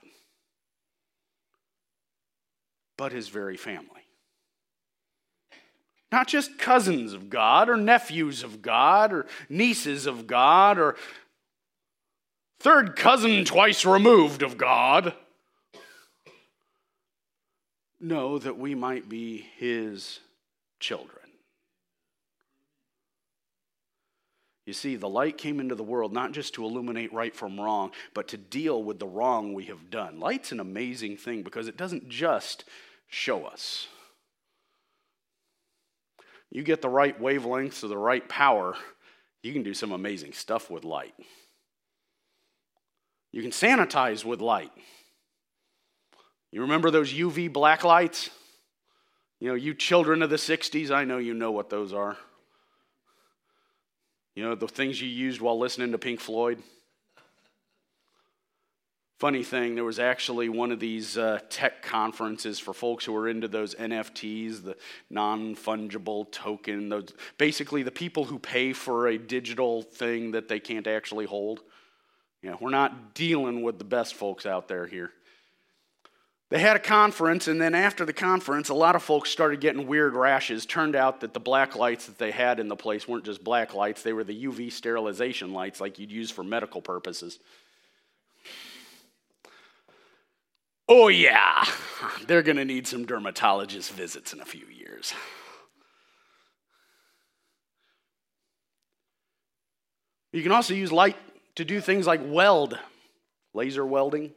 but 2.96 3.12
his 3.12 3.28
very 3.28 3.58
family. 3.58 4.06
Not 6.10 6.26
just 6.26 6.58
cousins 6.58 7.12
of 7.12 7.28
God 7.28 7.68
or 7.68 7.76
nephews 7.76 8.42
of 8.42 8.62
God 8.62 9.12
or 9.12 9.26
nieces 9.50 10.06
of 10.06 10.26
God 10.26 10.78
or 10.78 10.96
third 12.60 12.96
cousin 12.96 13.44
twice 13.44 13.84
removed 13.84 14.40
of 14.40 14.56
God 14.56 15.12
no 18.04 18.38
that 18.38 18.58
we 18.58 18.74
might 18.74 19.08
be 19.08 19.46
his 19.56 20.20
children. 20.78 21.18
You 24.66 24.72
see, 24.72 24.96
the 24.96 25.08
light 25.08 25.36
came 25.36 25.60
into 25.60 25.74
the 25.74 25.82
world 25.82 26.12
not 26.12 26.32
just 26.32 26.54
to 26.54 26.64
illuminate 26.64 27.12
right 27.12 27.34
from 27.34 27.60
wrong, 27.60 27.90
but 28.14 28.28
to 28.28 28.38
deal 28.38 28.82
with 28.82 28.98
the 28.98 29.06
wrong 29.06 29.52
we 29.52 29.64
have 29.64 29.90
done. 29.90 30.20
Light's 30.20 30.52
an 30.52 30.60
amazing 30.60 31.18
thing 31.18 31.42
because 31.42 31.68
it 31.68 31.76
doesn't 31.76 32.08
just 32.08 32.64
show 33.08 33.44
us. 33.44 33.88
You 36.50 36.62
get 36.62 36.80
the 36.80 36.88
right 36.88 37.20
wavelengths 37.20 37.84
or 37.84 37.88
the 37.88 37.98
right 37.98 38.26
power, 38.26 38.74
you 39.42 39.52
can 39.52 39.62
do 39.62 39.74
some 39.74 39.92
amazing 39.92 40.32
stuff 40.32 40.70
with 40.70 40.84
light. 40.84 41.14
You 43.32 43.42
can 43.42 43.50
sanitize 43.50 44.24
with 44.24 44.40
light. 44.40 44.70
You 46.54 46.60
remember 46.60 46.92
those 46.92 47.12
UV 47.12 47.52
black 47.52 47.82
lights? 47.82 48.30
You 49.40 49.48
know, 49.48 49.54
you 49.54 49.74
children 49.74 50.22
of 50.22 50.30
the 50.30 50.36
60s, 50.36 50.92
I 50.92 51.02
know 51.02 51.18
you 51.18 51.34
know 51.34 51.50
what 51.50 51.68
those 51.68 51.92
are. 51.92 52.16
You 54.36 54.44
know, 54.44 54.54
the 54.54 54.68
things 54.68 55.02
you 55.02 55.08
used 55.08 55.40
while 55.40 55.58
listening 55.58 55.90
to 55.90 55.98
Pink 55.98 56.20
Floyd. 56.20 56.62
Funny 59.18 59.42
thing, 59.42 59.74
there 59.74 59.82
was 59.82 59.98
actually 59.98 60.48
one 60.48 60.70
of 60.70 60.78
these 60.78 61.18
uh, 61.18 61.40
tech 61.50 61.82
conferences 61.82 62.60
for 62.60 62.72
folks 62.72 63.04
who 63.04 63.16
are 63.16 63.28
into 63.28 63.48
those 63.48 63.74
NFTs, 63.74 64.62
the 64.62 64.76
non 65.10 65.56
fungible 65.56 66.30
token, 66.30 66.88
those, 66.88 67.08
basically 67.36 67.82
the 67.82 67.90
people 67.90 68.26
who 68.26 68.38
pay 68.38 68.72
for 68.72 69.08
a 69.08 69.18
digital 69.18 69.82
thing 69.82 70.30
that 70.30 70.46
they 70.46 70.60
can't 70.60 70.86
actually 70.86 71.26
hold. 71.26 71.62
Yeah, 72.42 72.54
we're 72.60 72.70
not 72.70 73.12
dealing 73.12 73.62
with 73.62 73.80
the 73.80 73.84
best 73.84 74.14
folks 74.14 74.46
out 74.46 74.68
there 74.68 74.86
here. 74.86 75.10
They 76.54 76.60
had 76.60 76.76
a 76.76 76.78
conference, 76.78 77.48
and 77.48 77.60
then 77.60 77.74
after 77.74 78.04
the 78.04 78.12
conference, 78.12 78.68
a 78.68 78.74
lot 78.74 78.94
of 78.94 79.02
folks 79.02 79.28
started 79.28 79.60
getting 79.60 79.88
weird 79.88 80.14
rashes. 80.14 80.64
Turned 80.64 80.94
out 80.94 81.18
that 81.22 81.34
the 81.34 81.40
black 81.40 81.74
lights 81.74 82.06
that 82.06 82.16
they 82.16 82.30
had 82.30 82.60
in 82.60 82.68
the 82.68 82.76
place 82.76 83.08
weren't 83.08 83.24
just 83.24 83.42
black 83.42 83.74
lights, 83.74 84.04
they 84.04 84.12
were 84.12 84.22
the 84.22 84.44
UV 84.44 84.70
sterilization 84.70 85.52
lights 85.52 85.80
like 85.80 85.98
you'd 85.98 86.12
use 86.12 86.30
for 86.30 86.44
medical 86.44 86.80
purposes. 86.80 87.40
Oh, 90.88 91.08
yeah, 91.08 91.64
they're 92.28 92.44
going 92.44 92.58
to 92.58 92.64
need 92.64 92.86
some 92.86 93.04
dermatologist 93.04 93.90
visits 93.90 94.32
in 94.32 94.40
a 94.40 94.44
few 94.44 94.66
years. 94.66 95.12
You 100.32 100.44
can 100.44 100.52
also 100.52 100.72
use 100.72 100.92
light 100.92 101.16
to 101.56 101.64
do 101.64 101.80
things 101.80 102.06
like 102.06 102.20
weld, 102.24 102.78
laser 103.54 103.84
welding. 103.84 104.30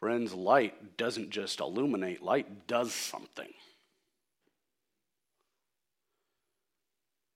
Friends, 0.00 0.32
light 0.32 0.96
doesn't 0.96 1.30
just 1.30 1.60
illuminate, 1.60 2.22
light 2.22 2.66
does 2.66 2.92
something. 2.92 3.48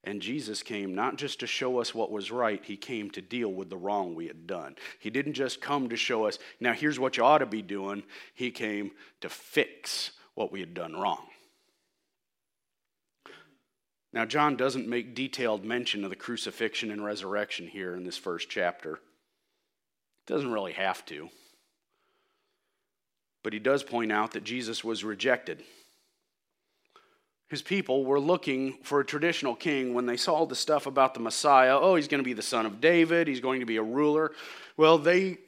And 0.04 0.21
Jesus 0.21 0.62
came 0.62 0.95
not 0.95 1.16
just 1.16 1.40
to 1.40 1.47
show 1.47 1.81
us 1.81 1.95
what 1.95 2.11
was 2.11 2.33
right, 2.33 2.64
he 2.64 2.76
came 2.76 3.11
to 3.12 3.23
deal 3.23 3.52
with 3.52 3.71
the 3.71 3.76
wrong 3.76 4.14
we 4.14 4.26
had 4.26 4.47
done. 4.47 4.75
He 4.99 5.11
didn't 5.11 5.35
just 5.35 5.61
come 5.61 5.88
to 5.88 5.97
show 5.97 6.26
us, 6.26 6.38
now 6.61 6.73
here's 6.73 6.99
what 6.99 7.16
you 7.16 7.25
ought 7.25 7.38
to 7.38 7.47
be 7.47 7.62
doing. 7.62 8.02
He 8.35 8.50
came 8.50 8.92
to 9.21 9.28
fix 9.28 10.11
what 10.35 10.50
we 10.50 10.61
had 10.61 10.75
done 10.75 10.95
wrong. 10.95 11.26
Now, 14.12 14.26
John 14.26 14.57
doesn't 14.57 14.88
make 14.88 15.14
detailed 15.14 15.64
mention 15.64 16.04
of 16.04 16.11
the 16.11 16.16
crucifixion 16.16 16.90
and 16.90 17.02
resurrection 17.02 17.66
here 17.66 17.95
in 17.95 18.04
this 18.04 18.19
first 18.19 18.50
chapter. 18.50 18.99
Doesn't 20.26 20.52
really 20.52 20.75
have 20.75 21.04
to. 21.07 21.31
But 23.42 23.52
he 23.52 23.58
does 23.58 23.82
point 23.82 24.12
out 24.12 24.32
that 24.32 24.44
Jesus 24.44 24.84
was 24.84 25.04
rejected. 25.04 25.62
His 27.49 27.62
people 27.62 28.04
were 28.04 28.20
looking 28.20 28.78
for 28.82 29.00
a 29.00 29.04
traditional 29.04 29.54
king 29.54 29.92
when 29.92 30.06
they 30.06 30.16
saw 30.16 30.46
the 30.46 30.56
stuff 30.56 30.87
about 30.87 31.12
the 31.12 31.20
Messiah. 31.20 31.76
Oh, 31.78 31.96
he's 31.96 32.08
going 32.08 32.22
to 32.22 32.25
be 32.25 32.32
the 32.32 32.40
son 32.40 32.64
of 32.64 32.80
David, 32.80 33.28
he's 33.28 33.40
going 33.40 33.61
to 33.61 33.66
be 33.66 33.76
a 33.76 33.82
ruler. 33.82 34.32
Well, 34.76 34.96
they 34.96 35.38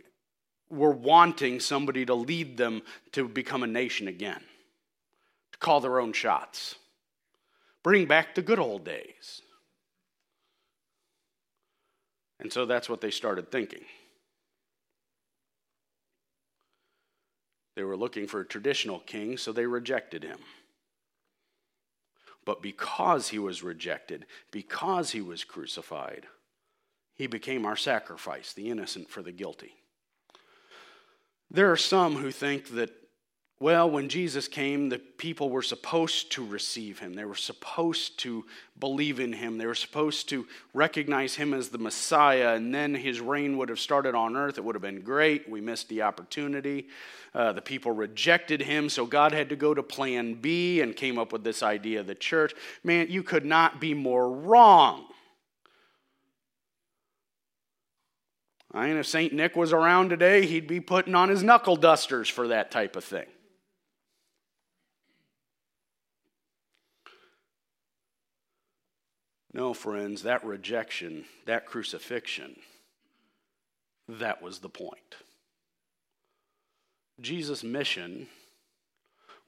were 0.68 0.90
wanting 0.90 1.60
somebody 1.60 2.04
to 2.04 2.14
lead 2.14 2.56
them 2.56 2.82
to 3.12 3.28
become 3.28 3.62
a 3.62 3.66
nation 3.66 4.08
again, 4.08 4.42
to 5.52 5.58
call 5.58 5.80
their 5.80 6.00
own 6.00 6.12
shots. 6.12 6.74
Bring 7.82 8.06
back 8.06 8.34
the 8.34 8.42
good 8.42 8.58
old 8.58 8.84
days. 8.84 9.40
And 12.40 12.52
so 12.52 12.66
that's 12.66 12.88
what 12.88 13.00
they 13.00 13.10
started 13.10 13.50
thinking. 13.50 13.84
They 17.76 17.82
were 17.82 17.96
looking 17.96 18.26
for 18.26 18.40
a 18.40 18.46
traditional 18.46 19.00
king, 19.00 19.36
so 19.36 19.52
they 19.52 19.66
rejected 19.66 20.22
him. 20.22 20.38
But 22.44 22.62
because 22.62 23.28
he 23.28 23.38
was 23.38 23.62
rejected, 23.62 24.26
because 24.50 25.10
he 25.10 25.20
was 25.20 25.44
crucified, 25.44 26.26
he 27.14 27.26
became 27.26 27.64
our 27.64 27.76
sacrifice, 27.76 28.52
the 28.52 28.70
innocent 28.70 29.08
for 29.08 29.22
the 29.22 29.32
guilty. 29.32 29.74
There 31.50 31.70
are 31.70 31.76
some 31.76 32.16
who 32.16 32.30
think 32.30 32.70
that 32.70 32.90
well, 33.61 33.88
when 33.88 34.08
Jesus 34.08 34.49
came, 34.49 34.88
the 34.88 34.99
people 34.99 35.49
were 35.49 35.62
supposed 35.62 36.32
to 36.32 36.44
receive 36.44 36.99
him. 36.99 37.14
They 37.14 37.25
were 37.25 37.37
supposed 37.37 38.18
to 38.20 38.44
believe 38.80 39.20
in 39.20 39.32
him. 39.32 39.58
They 39.58 39.66
were 39.66 39.76
supposed 39.76 40.28
to 40.30 40.46
recognize 40.75 41.37
him 41.37 41.54
as 41.54 41.68
the 41.68 41.78
Messiah, 41.78 42.55
and 42.57 42.74
then 42.74 42.96
his 42.96 43.20
reign 43.20 43.57
would 43.57 43.68
have 43.68 43.78
started 43.78 44.16
on 44.16 44.37
earth. 44.37 44.59
It 44.59 44.64
would 44.64 44.74
have 44.74 44.83
been 44.83 45.02
great. 45.02 45.48
We 45.48 45.61
missed 45.61 45.88
the 45.88 46.02
opportunity. 46.02 46.88
Uh, 47.33 47.52
the 47.52 47.62
people 47.62 47.92
rejected 47.92 48.61
him, 48.61 48.88
so 48.88 49.07
God 49.07 49.31
had 49.31 49.48
to 49.50 49.57
go 49.57 49.72
to 49.72 49.85
plan 49.85 50.35
B 50.35 50.81
and 50.81 50.94
came 50.94 51.16
up 51.16 51.33
with 51.33 51.44
this 51.44 51.62
idea 51.62 52.00
of 52.00 52.09
the 52.09 52.14
church. 52.16 52.55
Man, 52.83 53.07
you 53.09 53.22
could 53.22 53.44
not 53.44 53.81
be 53.81 53.94
more 53.94 54.31
wrong. 54.31 55.07
I 58.72 58.88
mean, 58.88 58.96
if 58.96 59.07
St. 59.07 59.33
Nick 59.33 59.55
was 59.55 59.72
around 59.72 60.09
today, 60.09 60.44
he'd 60.44 60.66
be 60.66 60.81
putting 60.81 61.14
on 61.14 61.28
his 61.28 61.44
knuckle 61.44 61.76
dusters 61.76 62.28
for 62.28 62.48
that 62.48 62.72
type 62.72 62.96
of 62.96 63.05
thing. 63.05 63.26
No, 69.54 69.72
friends, 69.72 70.24
that 70.24 70.44
rejection, 70.44 71.26
that 71.46 71.64
crucifixion, 71.64 72.56
that 74.08 74.42
was 74.42 74.58
the 74.58 74.68
point. 74.68 75.14
Jesus' 77.20 77.62
mission 77.62 78.26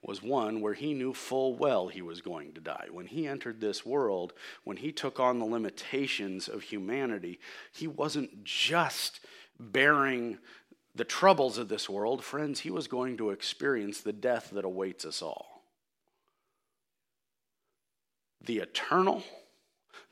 was 0.01 0.23
one 0.23 0.61
where 0.61 0.75
he 0.75 0.93
knew 0.93 1.13
full 1.13 1.57
well 1.57 1.89
he 1.89 2.01
was 2.01 2.21
going 2.21 2.53
to 2.53 2.61
die. 2.61 2.87
When 2.89 3.07
he 3.07 3.27
entered 3.27 3.59
this 3.59 3.85
world, 3.85 4.31
when 4.63 4.77
he 4.77 4.93
took 4.93 5.19
on 5.19 5.39
the 5.39 5.45
limitations 5.45 6.47
of 6.47 6.61
humanity, 6.61 7.41
he 7.73 7.87
wasn't 7.87 8.45
just 8.45 9.19
bearing 9.59 10.37
the 10.95 11.03
troubles 11.03 11.57
of 11.57 11.67
this 11.67 11.89
world. 11.89 12.23
Friends, 12.23 12.61
he 12.61 12.71
was 12.71 12.87
going 12.87 13.17
to 13.17 13.31
experience 13.31 13.99
the 13.99 14.13
death 14.13 14.51
that 14.53 14.63
awaits 14.63 15.03
us 15.03 15.21
all. 15.21 15.63
The 18.41 18.59
eternal 18.59 19.23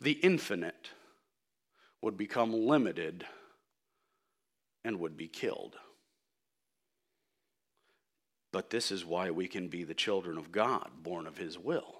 the 0.01 0.12
infinite 0.12 0.89
would 2.01 2.17
become 2.17 2.53
limited 2.53 3.25
and 4.84 4.99
would 4.99 5.17
be 5.17 5.27
killed. 5.27 5.75
But 8.51 8.69
this 8.69 8.91
is 8.91 9.03
why 9.03 9.31
we 9.31 9.47
can 9.47 9.67
be 9.67 9.84
the 9.84 9.93
children 9.93 10.38
of 10.38 10.51
God, 10.51 10.89
born 11.03 11.27
of 11.27 11.38
His 11.38 11.58
will. 11.58 11.95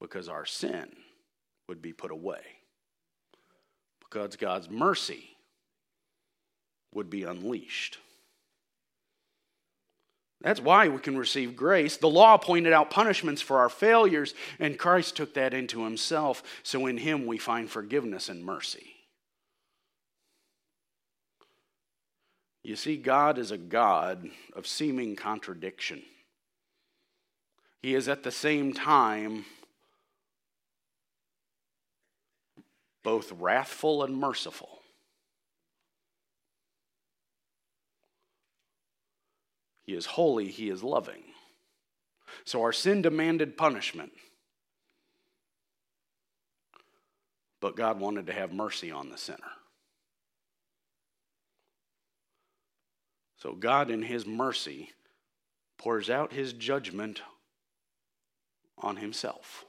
Because 0.00 0.28
our 0.28 0.46
sin 0.46 0.88
would 1.68 1.82
be 1.82 1.92
put 1.92 2.10
away. 2.10 2.40
Because 4.00 4.36
God's 4.36 4.70
mercy 4.70 5.36
would 6.94 7.10
be 7.10 7.24
unleashed. 7.24 7.98
That's 10.42 10.60
why 10.60 10.88
we 10.88 10.98
can 10.98 11.16
receive 11.16 11.56
grace. 11.56 11.96
The 11.96 12.08
law 12.08 12.36
pointed 12.36 12.72
out 12.72 12.90
punishments 12.90 13.40
for 13.40 13.58
our 13.58 13.68
failures, 13.68 14.34
and 14.58 14.78
Christ 14.78 15.16
took 15.16 15.34
that 15.34 15.54
into 15.54 15.84
himself. 15.84 16.42
So 16.62 16.86
in 16.86 16.98
him 16.98 17.26
we 17.26 17.38
find 17.38 17.70
forgiveness 17.70 18.28
and 18.28 18.44
mercy. 18.44 18.92
You 22.62 22.76
see, 22.76 22.96
God 22.96 23.38
is 23.38 23.50
a 23.50 23.58
God 23.58 24.28
of 24.54 24.66
seeming 24.66 25.16
contradiction. 25.16 26.02
He 27.80 27.94
is 27.94 28.08
at 28.08 28.24
the 28.24 28.32
same 28.32 28.72
time 28.72 29.44
both 33.04 33.30
wrathful 33.30 34.02
and 34.02 34.16
merciful. 34.16 34.75
He 39.86 39.94
is 39.94 40.04
holy, 40.04 40.48
He 40.48 40.68
is 40.68 40.82
loving. 40.82 41.22
So 42.44 42.62
our 42.62 42.72
sin 42.72 43.02
demanded 43.02 43.56
punishment. 43.56 44.12
But 47.60 47.76
God 47.76 48.00
wanted 48.00 48.26
to 48.26 48.32
have 48.32 48.52
mercy 48.52 48.90
on 48.90 49.10
the 49.10 49.16
sinner. 49.16 49.38
So 53.38 53.52
God, 53.52 53.90
in 53.90 54.02
His 54.02 54.26
mercy, 54.26 54.90
pours 55.78 56.10
out 56.10 56.32
His 56.32 56.52
judgment 56.52 57.22
on 58.78 58.96
Himself. 58.96 59.64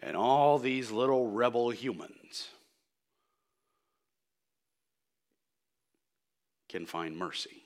And 0.00 0.16
all 0.16 0.58
these 0.58 0.90
little 0.90 1.30
rebel 1.30 1.70
humans 1.70 2.48
can 6.74 6.86
find 6.86 7.16
mercy. 7.16 7.62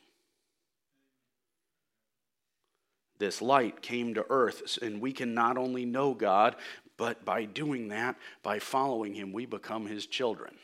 This 3.19 3.41
light 3.41 3.81
came 3.81 4.13
to 4.13 4.27
earth, 4.29 4.79
and 4.83 5.01
we 5.01 5.13
can 5.13 5.33
not 5.33 5.57
only 5.57 5.87
know 5.87 6.13
God, 6.13 6.57
but 6.99 7.25
by 7.25 7.47
doing 7.47 7.89
that, 7.89 8.17
by 8.43 8.59
following 8.59 9.15
Him, 9.15 9.33
we 9.33 9.47
become 9.47 9.87
His 9.87 10.05
children. 10.05 10.55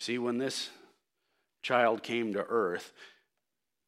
See, 0.00 0.18
when 0.18 0.38
this 0.38 0.70
child 1.62 2.02
came 2.02 2.32
to 2.32 2.44
earth, 2.48 2.92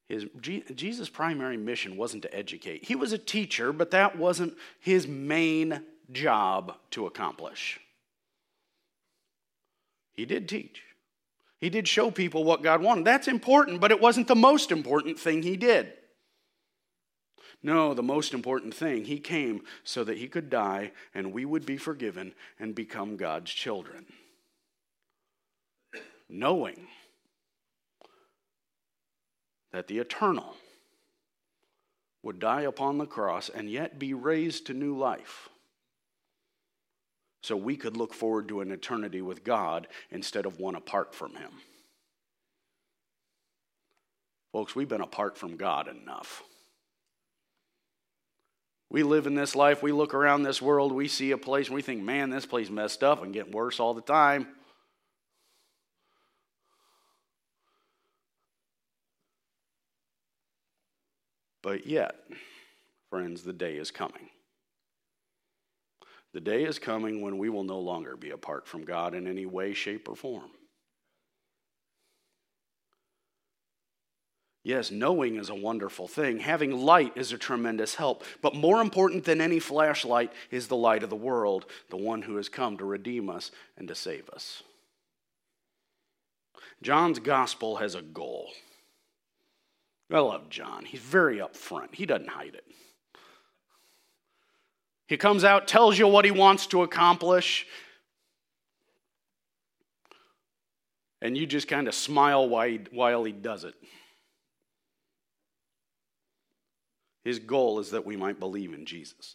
his, 0.09 0.27
Jesus' 0.41 1.09
primary 1.09 1.57
mission 1.57 1.97
wasn't 1.97 2.23
to 2.23 2.33
educate. 2.33 2.85
He 2.85 2.95
was 2.95 3.13
a 3.13 3.19
teacher, 3.19 3.73
but 3.73 3.91
that 3.91 4.17
wasn't 4.17 4.57
his 4.79 5.09
main 5.09 5.83
job 6.13 6.77
to 6.93 7.07
accomplish. 7.07 7.81
He 10.13 10.25
did 10.25 10.49
teach. 10.49 10.83
He 11.61 11.69
did 11.69 11.87
show 11.87 12.11
people 12.11 12.43
what 12.43 12.63
God 12.63 12.83
wanted. 12.83 13.05
That's 13.05 13.29
important, 13.29 13.81
but 13.81 13.91
it 13.91 14.01
wasn't 14.01 14.29
the 14.29 14.35
most 14.35 14.73
important 14.73 15.19
thing 15.19 15.43
he 15.43 15.57
did. 15.57 15.93
No, 17.63 17.93
the 17.93 18.03
most 18.03 18.33
important 18.33 18.75
thing, 18.75 19.05
he 19.05 19.19
came 19.19 19.63
so 19.85 20.03
that 20.05 20.17
he 20.17 20.29
could 20.29 20.49
die 20.49 20.93
and 21.15 21.33
we 21.33 21.45
would 21.45 21.67
be 21.67 21.77
forgiven 21.77 22.33
and 22.59 22.75
become 22.75 23.19
God's 23.19 23.53
children. 23.53 24.07
Knowing 26.29 26.87
that 29.73 29.89
the 29.89 29.99
eternal 29.99 30.57
would 32.23 32.39
die 32.39 32.63
upon 32.63 32.97
the 32.97 33.07
cross 33.07 33.51
and 33.51 33.71
yet 33.71 33.99
be 33.99 34.15
raised 34.15 34.67
to 34.67 34.75
new 34.75 34.97
life. 34.97 35.51
So 37.43 37.57
we 37.57 37.77
could 37.77 37.97
look 37.97 38.13
forward 38.13 38.49
to 38.49 38.61
an 38.61 38.71
eternity 38.71 39.23
with 39.23 39.45
God 39.45 39.89
instead 40.11 40.47
of 40.47 40.59
one 40.59 40.75
apart 40.75 41.15
from 41.15 41.35
Him. 41.35 41.53
Folks, 44.53 44.75
we've 44.75 44.89
been 44.89 45.01
apart 45.01 45.39
from 45.39 45.57
God 45.57 45.89
enough. 45.89 46.43
We 48.91 49.05
live 49.05 49.29
in 49.29 49.37
this 49.37 49.55
life, 49.55 49.83
we 49.83 49.93
look 49.93 50.15
around 50.15 50.43
this 50.43 50.61
world, 50.61 50.91
we 50.91 51.07
see 51.07 51.31
a 51.31 51.39
place, 51.39 51.67
and 51.69 51.77
we 51.77 51.83
think, 51.83 52.03
man, 52.03 52.29
this 52.29 52.45
place 52.45 52.69
messed 52.69 53.05
up 53.05 53.23
and 53.23 53.33
getting 53.33 53.53
worse 53.53 53.79
all 53.79 53.95
the 53.95 54.01
time. 54.01 54.49
But 61.63 61.87
yet, 61.87 62.17
friends, 63.11 63.43
the 63.43 63.53
day 63.53 63.77
is 63.77 63.93
coming. 63.93 64.31
The 66.33 66.41
day 66.41 66.65
is 66.65 66.79
coming 66.79 67.21
when 67.21 67.39
we 67.39 67.49
will 67.49 67.65
no 67.65 67.81
longer 67.81 68.17
be 68.17 68.31
apart 68.31 68.67
from 68.67 68.85
God 68.85 69.15
in 69.15 69.27
any 69.27 69.47
way, 69.47 69.75
shape, 69.75 70.09
or 70.09 70.15
form. 70.15 70.51
Yes, 74.63 74.91
knowing 74.91 75.37
is 75.37 75.49
a 75.49 75.55
wonderful 75.55 76.07
thing. 76.07 76.39
Having 76.39 76.73
light 76.73 77.13
is 77.17 77.33
a 77.33 77.39
tremendous 77.39 77.95
help. 77.95 78.25
But 78.43 78.55
more 78.55 78.83
important 78.83 79.25
than 79.25 79.41
any 79.41 79.59
flashlight 79.59 80.33
is 80.51 80.69
the 80.69 80.77
light 80.77 81.03
of 81.03 81.11
the 81.11 81.17
world, 81.17 81.67
the 81.89 81.97
one 81.97 82.23
who 82.23 82.37
has 82.37 82.49
come 82.49 82.77
to 82.77 82.85
redeem 82.85 83.31
us 83.31 83.51
and 83.79 83.89
to 83.89 83.95
save 83.95 84.29
us. 84.31 84.63
John's 86.83 87.19
gospel 87.19 87.77
has 87.77 87.95
a 87.95 88.03
goal. 88.03 88.51
I 90.13 90.19
love 90.19 90.51
John. 90.51 90.85
He's 90.85 91.01
very 91.01 91.39
upfront, 91.39 91.95
he 91.95 92.05
doesn't 92.05 92.29
hide 92.29 92.55
it. 92.55 92.65
He 95.11 95.17
comes 95.17 95.43
out, 95.43 95.67
tells 95.67 95.99
you 95.99 96.07
what 96.07 96.25
he 96.25 96.31
wants 96.31 96.69
to 96.69 96.85
accomplish, 96.85 97.67
and 101.21 101.37
you 101.37 101.49
just 101.49 101.67
kind 101.67 101.89
of 101.89 101.97
smile 101.97 102.49
while 102.49 103.25
he, 103.25 103.33
does 103.33 103.65
it. 103.65 103.75
His 107.25 107.41
goal 107.41 107.81
is 107.81 107.91
that 107.91 108.07
we 108.07 108.17
might 108.17 108.39
believe 108.39 108.73
in 108.73 108.87
Jesus. 108.87 109.35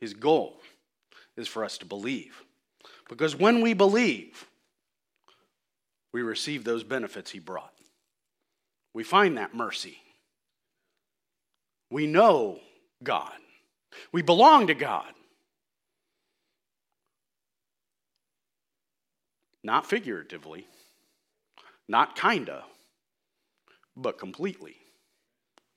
His 0.00 0.12
goal 0.12 0.60
is 1.38 1.48
for 1.48 1.64
us 1.64 1.78
to 1.78 1.86
believe. 1.86 2.42
Because 3.08 3.34
when 3.34 3.62
we 3.62 3.72
believe, 3.72 4.46
we 6.12 6.20
receive 6.20 6.64
those 6.64 6.84
benefits 6.84 7.30
he 7.30 7.38
brought. 7.38 7.72
We 8.92 9.02
find 9.02 9.38
that 9.38 9.54
mercy. 9.54 9.96
We 11.90 12.06
know 12.06 12.60
God. 13.02 13.32
We 14.12 14.22
belong 14.22 14.68
to 14.68 14.74
God. 14.74 15.12
Not 19.62 19.84
figuratively, 19.86 20.66
not 21.86 22.16
kinda, 22.16 22.64
but 23.96 24.18
completely. 24.18 24.76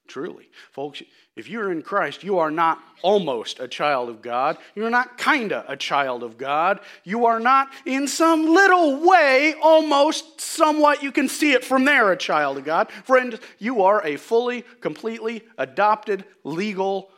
Truly. 0.08 0.50
Folks, 0.72 1.02
if 1.36 1.48
you're 1.48 1.72
in 1.72 1.82
Christ, 1.82 2.24
you 2.24 2.38
are 2.38 2.52
not 2.52 2.80
almost 3.02 3.60
a 3.60 3.68
child 3.68 4.10
of 4.10 4.22
God. 4.22 4.58
You're 4.76 4.90
not 4.90 5.18
kinda 5.18 5.66
a 5.68 5.78
child 5.78 6.24
of 6.24 6.38
God. 6.38 6.82
You 7.04 7.26
are 7.26 7.40
not, 7.40 7.72
in 7.86 8.08
some 8.08 8.46
little 8.46 8.98
way, 9.08 9.56
almost 9.62 10.42
somewhat, 10.42 11.02
you 11.02 11.12
can 11.12 11.30
see 11.30 11.54
it 11.54 11.64
from 11.64 11.86
there, 11.86 12.12
a 12.12 12.18
child 12.18 12.58
of 12.58 12.66
God. 12.66 12.92
Friend, 12.92 13.40
you 13.60 13.84
are 13.84 14.06
a 14.06 14.18
fully, 14.18 14.64
completely 14.82 15.44
adopted, 15.58 16.26
legal 16.44 17.10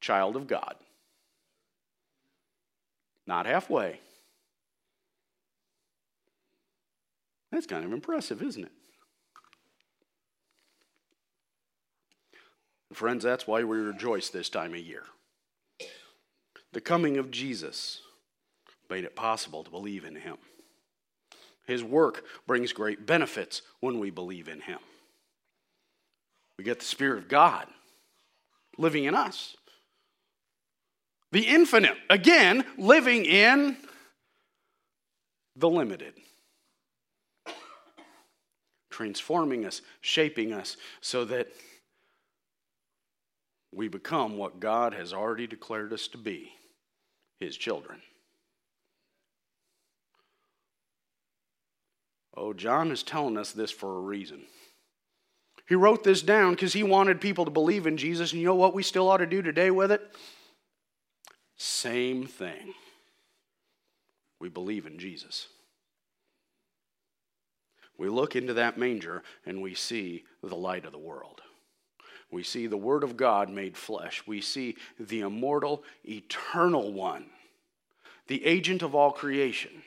child 0.00 0.36
of 0.36 0.46
God. 0.46 0.76
Not 3.26 3.44
halfway. 3.44 4.00
That's 7.50 7.66
kind 7.66 7.84
of 7.84 7.92
impressive, 7.92 8.42
isn't 8.42 8.64
it? 8.64 8.72
Friends, 12.92 13.22
that's 13.22 13.46
why 13.46 13.64
we 13.64 13.76
rejoice 13.76 14.30
this 14.30 14.48
time 14.48 14.72
of 14.72 14.80
year. 14.80 15.04
The 16.72 16.80
coming 16.80 17.18
of 17.18 17.30
Jesus 17.30 18.00
made 18.90 19.04
it 19.04 19.14
possible 19.14 19.62
to 19.62 19.70
believe 19.70 20.04
in 20.04 20.16
him. 20.16 20.36
His 21.66 21.84
work 21.84 22.24
brings 22.46 22.72
great 22.72 23.06
benefits 23.06 23.60
when 23.80 23.98
we 23.98 24.10
believe 24.10 24.48
in 24.48 24.60
him. 24.60 24.78
We 26.56 26.64
get 26.64 26.78
the 26.78 26.86
Spirit 26.86 27.18
of 27.18 27.28
God 27.28 27.66
living 28.78 29.04
in 29.04 29.14
us. 29.14 29.54
The 31.30 31.42
infinite, 31.42 31.96
again, 32.08 32.64
living 32.78 33.26
in 33.26 33.76
the 35.56 35.68
limited. 35.68 36.14
Transforming 38.90 39.66
us, 39.66 39.82
shaping 40.00 40.54
us 40.54 40.78
so 41.02 41.26
that 41.26 41.48
we 43.72 43.88
become 43.88 44.36
what 44.36 44.60
God 44.60 44.94
has 44.94 45.12
already 45.12 45.46
declared 45.46 45.92
us 45.92 46.08
to 46.08 46.18
be 46.18 46.52
His 47.40 47.56
children. 47.56 48.00
Oh, 52.36 52.52
John 52.52 52.90
is 52.92 53.02
telling 53.02 53.36
us 53.36 53.52
this 53.52 53.70
for 53.70 53.96
a 53.96 54.00
reason. 54.00 54.42
He 55.68 55.74
wrote 55.74 56.02
this 56.02 56.22
down 56.22 56.52
because 56.52 56.72
he 56.72 56.82
wanted 56.82 57.20
people 57.20 57.44
to 57.44 57.50
believe 57.50 57.86
in 57.86 57.96
Jesus, 57.98 58.32
and 58.32 58.40
you 58.40 58.46
know 58.46 58.54
what 58.54 58.74
we 58.74 58.82
still 58.82 59.08
ought 59.10 59.18
to 59.18 59.26
do 59.26 59.42
today 59.42 59.70
with 59.70 59.92
it? 59.92 60.00
Same 61.56 62.26
thing. 62.26 62.72
We 64.40 64.48
believe 64.48 64.86
in 64.86 64.98
Jesus. 64.98 65.48
We 67.98 68.08
look 68.08 68.36
into 68.36 68.54
that 68.54 68.78
manger 68.78 69.24
and 69.44 69.60
we 69.60 69.74
see 69.74 70.24
the 70.42 70.54
light 70.54 70.84
of 70.84 70.92
the 70.92 70.98
world. 70.98 71.42
We 72.30 72.42
see 72.42 72.66
the 72.66 72.76
Word 72.76 73.04
of 73.04 73.16
God 73.16 73.48
made 73.48 73.76
flesh. 73.76 74.22
We 74.26 74.40
see 74.40 74.76
the 74.98 75.20
immortal, 75.20 75.82
eternal 76.06 76.92
one, 76.92 77.26
the 78.26 78.44
agent 78.44 78.82
of 78.82 78.94
all 78.94 79.12
creation, 79.12 79.82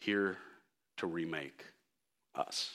here 0.00 0.38
to 0.98 1.06
remake 1.06 1.64
us. 2.34 2.70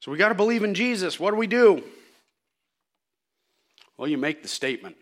So 0.00 0.10
we 0.10 0.18
got 0.18 0.28
to 0.28 0.34
believe 0.34 0.64
in 0.64 0.74
Jesus. 0.74 1.18
What 1.18 1.30
do 1.30 1.36
we 1.36 1.46
do? 1.46 1.82
Well, 3.96 4.08
you 4.08 4.18
make 4.18 4.42
the 4.42 4.48
statement. 4.48 4.96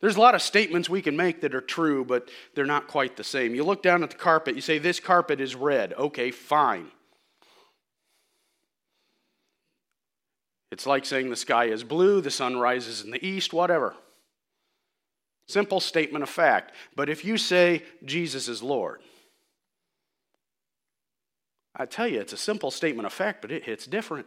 There's 0.00 0.16
a 0.16 0.20
lot 0.20 0.34
of 0.34 0.40
statements 0.40 0.88
we 0.88 1.02
can 1.02 1.16
make 1.16 1.42
that 1.42 1.54
are 1.54 1.60
true, 1.60 2.04
but 2.04 2.30
they're 2.54 2.64
not 2.64 2.88
quite 2.88 3.16
the 3.16 3.24
same. 3.24 3.54
You 3.54 3.64
look 3.64 3.82
down 3.82 4.02
at 4.02 4.10
the 4.10 4.16
carpet, 4.16 4.54
you 4.54 4.62
say, 4.62 4.78
This 4.78 4.98
carpet 4.98 5.40
is 5.40 5.54
red. 5.54 5.92
Okay, 5.92 6.30
fine. 6.30 6.90
It's 10.70 10.86
like 10.86 11.04
saying 11.04 11.30
the 11.30 11.36
sky 11.36 11.64
is 11.64 11.82
blue, 11.82 12.20
the 12.20 12.30
sun 12.30 12.58
rises 12.58 13.02
in 13.02 13.10
the 13.10 13.24
east, 13.24 13.52
whatever. 13.52 13.94
Simple 15.48 15.80
statement 15.80 16.22
of 16.22 16.28
fact. 16.28 16.74
But 16.94 17.08
if 17.08 17.24
you 17.24 17.36
say 17.36 17.82
Jesus 18.04 18.48
is 18.48 18.62
Lord, 18.62 19.00
I 21.74 21.86
tell 21.86 22.06
you, 22.06 22.20
it's 22.20 22.32
a 22.32 22.36
simple 22.36 22.70
statement 22.70 23.06
of 23.06 23.12
fact, 23.12 23.42
but 23.42 23.50
it 23.50 23.64
hits 23.64 23.86
different. 23.86 24.26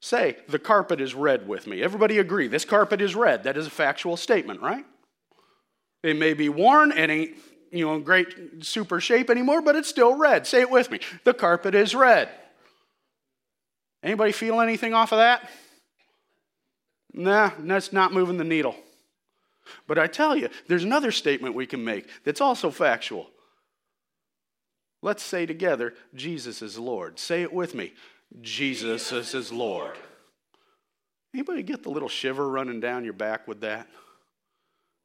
Say, 0.00 0.36
the 0.48 0.58
carpet 0.58 1.00
is 1.00 1.14
red 1.14 1.46
with 1.46 1.66
me. 1.66 1.80
Everybody 1.82 2.18
agree, 2.18 2.48
this 2.48 2.64
carpet 2.64 3.00
is 3.00 3.14
red. 3.14 3.44
That 3.44 3.56
is 3.56 3.68
a 3.68 3.70
factual 3.70 4.16
statement, 4.16 4.60
right? 4.60 4.84
It 6.02 6.18
may 6.18 6.34
be 6.34 6.48
worn, 6.48 6.90
it 6.90 7.08
ain't 7.08 7.36
you 7.72 7.86
know, 7.86 7.98
great 7.98 8.64
super 8.64 9.00
shape 9.00 9.30
anymore, 9.30 9.62
but 9.62 9.74
it's 9.74 9.88
still 9.88 10.14
red. 10.14 10.46
Say 10.46 10.60
it 10.60 10.70
with 10.70 10.90
me. 10.90 11.00
The 11.24 11.34
carpet 11.34 11.74
is 11.74 11.94
red. 11.94 12.28
Anybody 14.02 14.32
feel 14.32 14.60
anything 14.60 14.94
off 14.94 15.12
of 15.12 15.18
that? 15.18 15.48
Nah, 17.14 17.50
that's 17.58 17.92
not 17.92 18.12
moving 18.12 18.36
the 18.36 18.44
needle. 18.44 18.76
But 19.86 19.98
I 19.98 20.06
tell 20.06 20.36
you, 20.36 20.48
there's 20.68 20.84
another 20.84 21.10
statement 21.10 21.54
we 21.54 21.66
can 21.66 21.84
make 21.84 22.06
that's 22.24 22.40
also 22.40 22.70
factual. 22.70 23.30
Let's 25.02 25.22
say 25.22 25.46
together, 25.46 25.94
Jesus 26.14 26.62
is 26.62 26.78
Lord. 26.78 27.18
Say 27.18 27.42
it 27.42 27.52
with 27.52 27.74
me. 27.74 27.92
Jesus 28.40 29.12
is 29.12 29.52
Lord. 29.52 29.96
Anybody 31.34 31.62
get 31.62 31.82
the 31.82 31.90
little 31.90 32.08
shiver 32.08 32.48
running 32.48 32.80
down 32.80 33.04
your 33.04 33.14
back 33.14 33.48
with 33.48 33.62
that? 33.62 33.88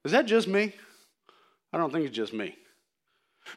Is 0.03 0.12
that 0.12 0.25
just 0.25 0.47
me? 0.47 0.73
I 1.73 1.77
don't 1.77 1.91
think 1.91 2.06
it's 2.06 2.15
just 2.15 2.34
me. 2.34 2.56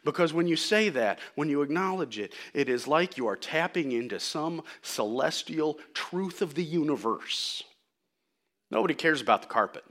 Because 0.05 0.33
when 0.33 0.47
you 0.47 0.57
say 0.57 0.89
that, 0.91 1.19
when 1.35 1.49
you 1.49 1.63
acknowledge 1.63 2.19
it, 2.19 2.33
it 2.55 2.69
is 2.69 2.87
like 2.87 3.17
you 3.17 3.27
are 3.27 3.37
tapping 3.37 3.93
into 3.93 4.21
some 4.21 4.63
celestial 4.83 5.79
truth 5.95 6.43
of 6.43 6.55
the 6.55 6.65
universe. 6.65 7.65
Nobody 8.71 8.95
cares 8.95 9.21
about 9.21 9.43
the 9.43 9.49
carpet. 9.49 9.85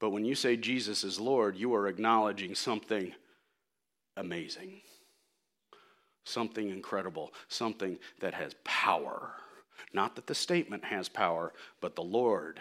But 0.00 0.10
when 0.10 0.24
you 0.24 0.34
say 0.34 0.56
Jesus 0.56 1.04
is 1.04 1.20
Lord, 1.20 1.56
you 1.56 1.74
are 1.74 1.86
acknowledging 1.86 2.54
something 2.54 3.12
amazing, 4.16 4.80
something 6.24 6.70
incredible, 6.70 7.32
something 7.48 7.98
that 8.20 8.34
has 8.34 8.54
power. 8.64 9.32
Not 9.92 10.16
that 10.16 10.26
the 10.26 10.34
statement 10.34 10.84
has 10.84 11.08
power, 11.08 11.52
but 11.80 11.94
the 11.94 12.02
Lord 12.02 12.60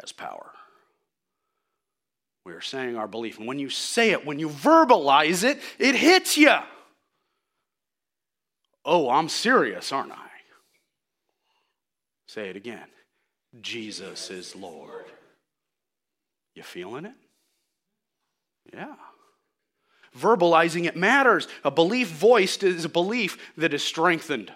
has 0.00 0.10
power. 0.10 0.52
We 2.44 2.52
are 2.52 2.60
saying 2.60 2.96
our 2.96 3.06
belief. 3.06 3.38
And 3.38 3.46
when 3.46 3.58
you 3.58 3.70
say 3.70 4.10
it, 4.10 4.26
when 4.26 4.38
you 4.38 4.48
verbalize 4.48 5.44
it, 5.44 5.60
it 5.78 5.94
hits 5.94 6.36
you. 6.36 6.54
Oh, 8.84 9.08
I'm 9.08 9.28
serious, 9.28 9.92
aren't 9.92 10.12
I? 10.12 10.16
Say 12.26 12.48
it 12.48 12.56
again 12.56 12.86
Jesus 13.60 14.30
is 14.30 14.56
Lord. 14.56 15.04
You 16.54 16.62
feeling 16.62 17.04
it? 17.04 17.14
Yeah. 18.72 18.94
Verbalizing 20.18 20.86
it 20.86 20.96
matters. 20.96 21.48
A 21.64 21.70
belief 21.70 22.08
voiced 22.08 22.62
is 22.62 22.84
a 22.84 22.88
belief 22.88 23.38
that 23.56 23.74
is 23.74 23.82
strengthened. 23.82 24.52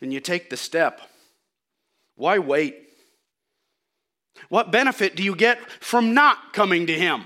And 0.00 0.12
you 0.12 0.20
take 0.20 0.50
the 0.50 0.56
step. 0.56 1.00
Why 2.16 2.38
wait? 2.38 2.87
What 4.48 4.70
benefit 4.70 5.16
do 5.16 5.22
you 5.22 5.34
get 5.34 5.58
from 5.80 6.14
not 6.14 6.52
coming 6.52 6.86
to 6.86 6.94
Him? 6.94 7.24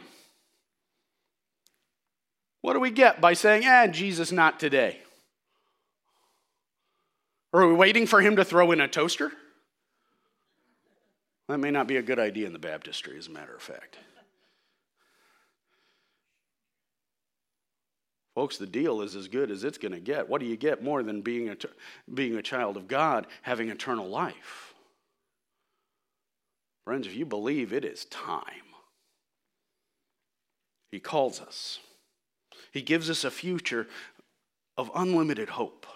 What 2.60 2.74
do 2.74 2.80
we 2.80 2.90
get 2.90 3.20
by 3.20 3.34
saying, 3.34 3.64
ah, 3.66 3.86
Jesus, 3.88 4.32
not 4.32 4.60
today? 4.60 5.00
Are 7.52 7.66
we 7.66 7.74
waiting 7.74 8.06
for 8.06 8.20
Him 8.20 8.36
to 8.36 8.44
throw 8.44 8.72
in 8.72 8.80
a 8.80 8.88
toaster? 8.88 9.32
That 11.48 11.58
may 11.58 11.70
not 11.70 11.86
be 11.86 11.96
a 11.96 12.02
good 12.02 12.18
idea 12.18 12.46
in 12.46 12.52
the 12.52 12.58
baptistry, 12.58 13.18
as 13.18 13.26
a 13.26 13.30
matter 13.30 13.54
of 13.54 13.62
fact. 13.62 13.98
Folks, 18.34 18.56
the 18.56 18.66
deal 18.66 19.02
is 19.02 19.14
as 19.14 19.28
good 19.28 19.50
as 19.50 19.62
it's 19.62 19.76
going 19.76 19.92
to 19.92 20.00
get. 20.00 20.28
What 20.28 20.40
do 20.40 20.46
you 20.46 20.56
get 20.56 20.82
more 20.82 21.02
than 21.02 21.20
being 21.20 21.50
a, 21.50 21.56
being 22.12 22.36
a 22.36 22.42
child 22.42 22.78
of 22.78 22.88
God, 22.88 23.26
having 23.42 23.68
eternal 23.68 24.08
life? 24.08 24.71
Friends, 26.84 27.06
if 27.06 27.14
you 27.14 27.24
believe, 27.24 27.72
it 27.72 27.84
is 27.84 28.04
time. 28.06 28.44
He 30.90 31.00
calls 31.00 31.40
us, 31.40 31.78
He 32.72 32.82
gives 32.82 33.08
us 33.08 33.24
a 33.24 33.30
future 33.30 33.86
of 34.76 34.90
unlimited 34.94 35.50
hope. 35.50 35.86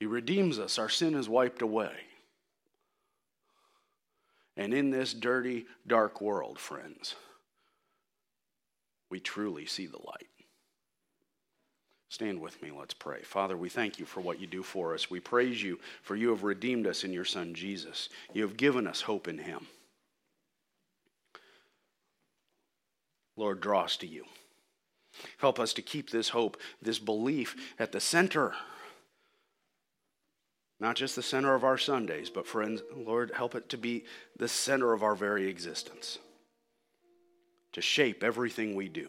He 0.00 0.06
redeems 0.06 0.58
us, 0.58 0.78
our 0.78 0.88
sin 0.88 1.14
is 1.14 1.28
wiped 1.28 1.62
away. 1.62 1.92
And 4.56 4.72
in 4.72 4.90
this 4.90 5.12
dirty, 5.12 5.66
dark 5.86 6.20
world, 6.20 6.58
friends, 6.58 7.16
we 9.10 9.18
truly 9.18 9.66
see 9.66 9.86
the 9.86 9.98
light. 9.98 10.33
Stand 12.14 12.40
with 12.40 12.62
me, 12.62 12.70
let's 12.70 12.94
pray. 12.94 13.22
Father, 13.22 13.56
we 13.56 13.68
thank 13.68 13.98
you 13.98 14.04
for 14.04 14.20
what 14.20 14.40
you 14.40 14.46
do 14.46 14.62
for 14.62 14.94
us. 14.94 15.10
We 15.10 15.18
praise 15.18 15.60
you 15.60 15.80
for 16.00 16.14
you 16.14 16.28
have 16.28 16.44
redeemed 16.44 16.86
us 16.86 17.02
in 17.02 17.12
your 17.12 17.24
Son 17.24 17.54
Jesus. 17.54 18.08
You 18.32 18.42
have 18.42 18.56
given 18.56 18.86
us 18.86 19.00
hope 19.00 19.26
in 19.26 19.36
him. 19.36 19.66
Lord, 23.36 23.60
draw 23.60 23.82
us 23.82 23.96
to 23.96 24.06
you. 24.06 24.26
Help 25.38 25.58
us 25.58 25.72
to 25.72 25.82
keep 25.82 26.10
this 26.10 26.28
hope, 26.28 26.56
this 26.80 27.00
belief 27.00 27.56
at 27.80 27.90
the 27.90 27.98
center. 27.98 28.54
Not 30.78 30.94
just 30.94 31.16
the 31.16 31.22
center 31.22 31.56
of 31.56 31.64
our 31.64 31.78
Sundays, 31.78 32.30
but 32.30 32.46
friends, 32.46 32.80
Lord, 32.96 33.32
help 33.34 33.56
it 33.56 33.68
to 33.70 33.76
be 33.76 34.04
the 34.38 34.46
center 34.46 34.92
of 34.92 35.02
our 35.02 35.16
very 35.16 35.48
existence, 35.48 36.20
to 37.72 37.82
shape 37.82 38.22
everything 38.22 38.76
we 38.76 38.88
do. 38.88 39.08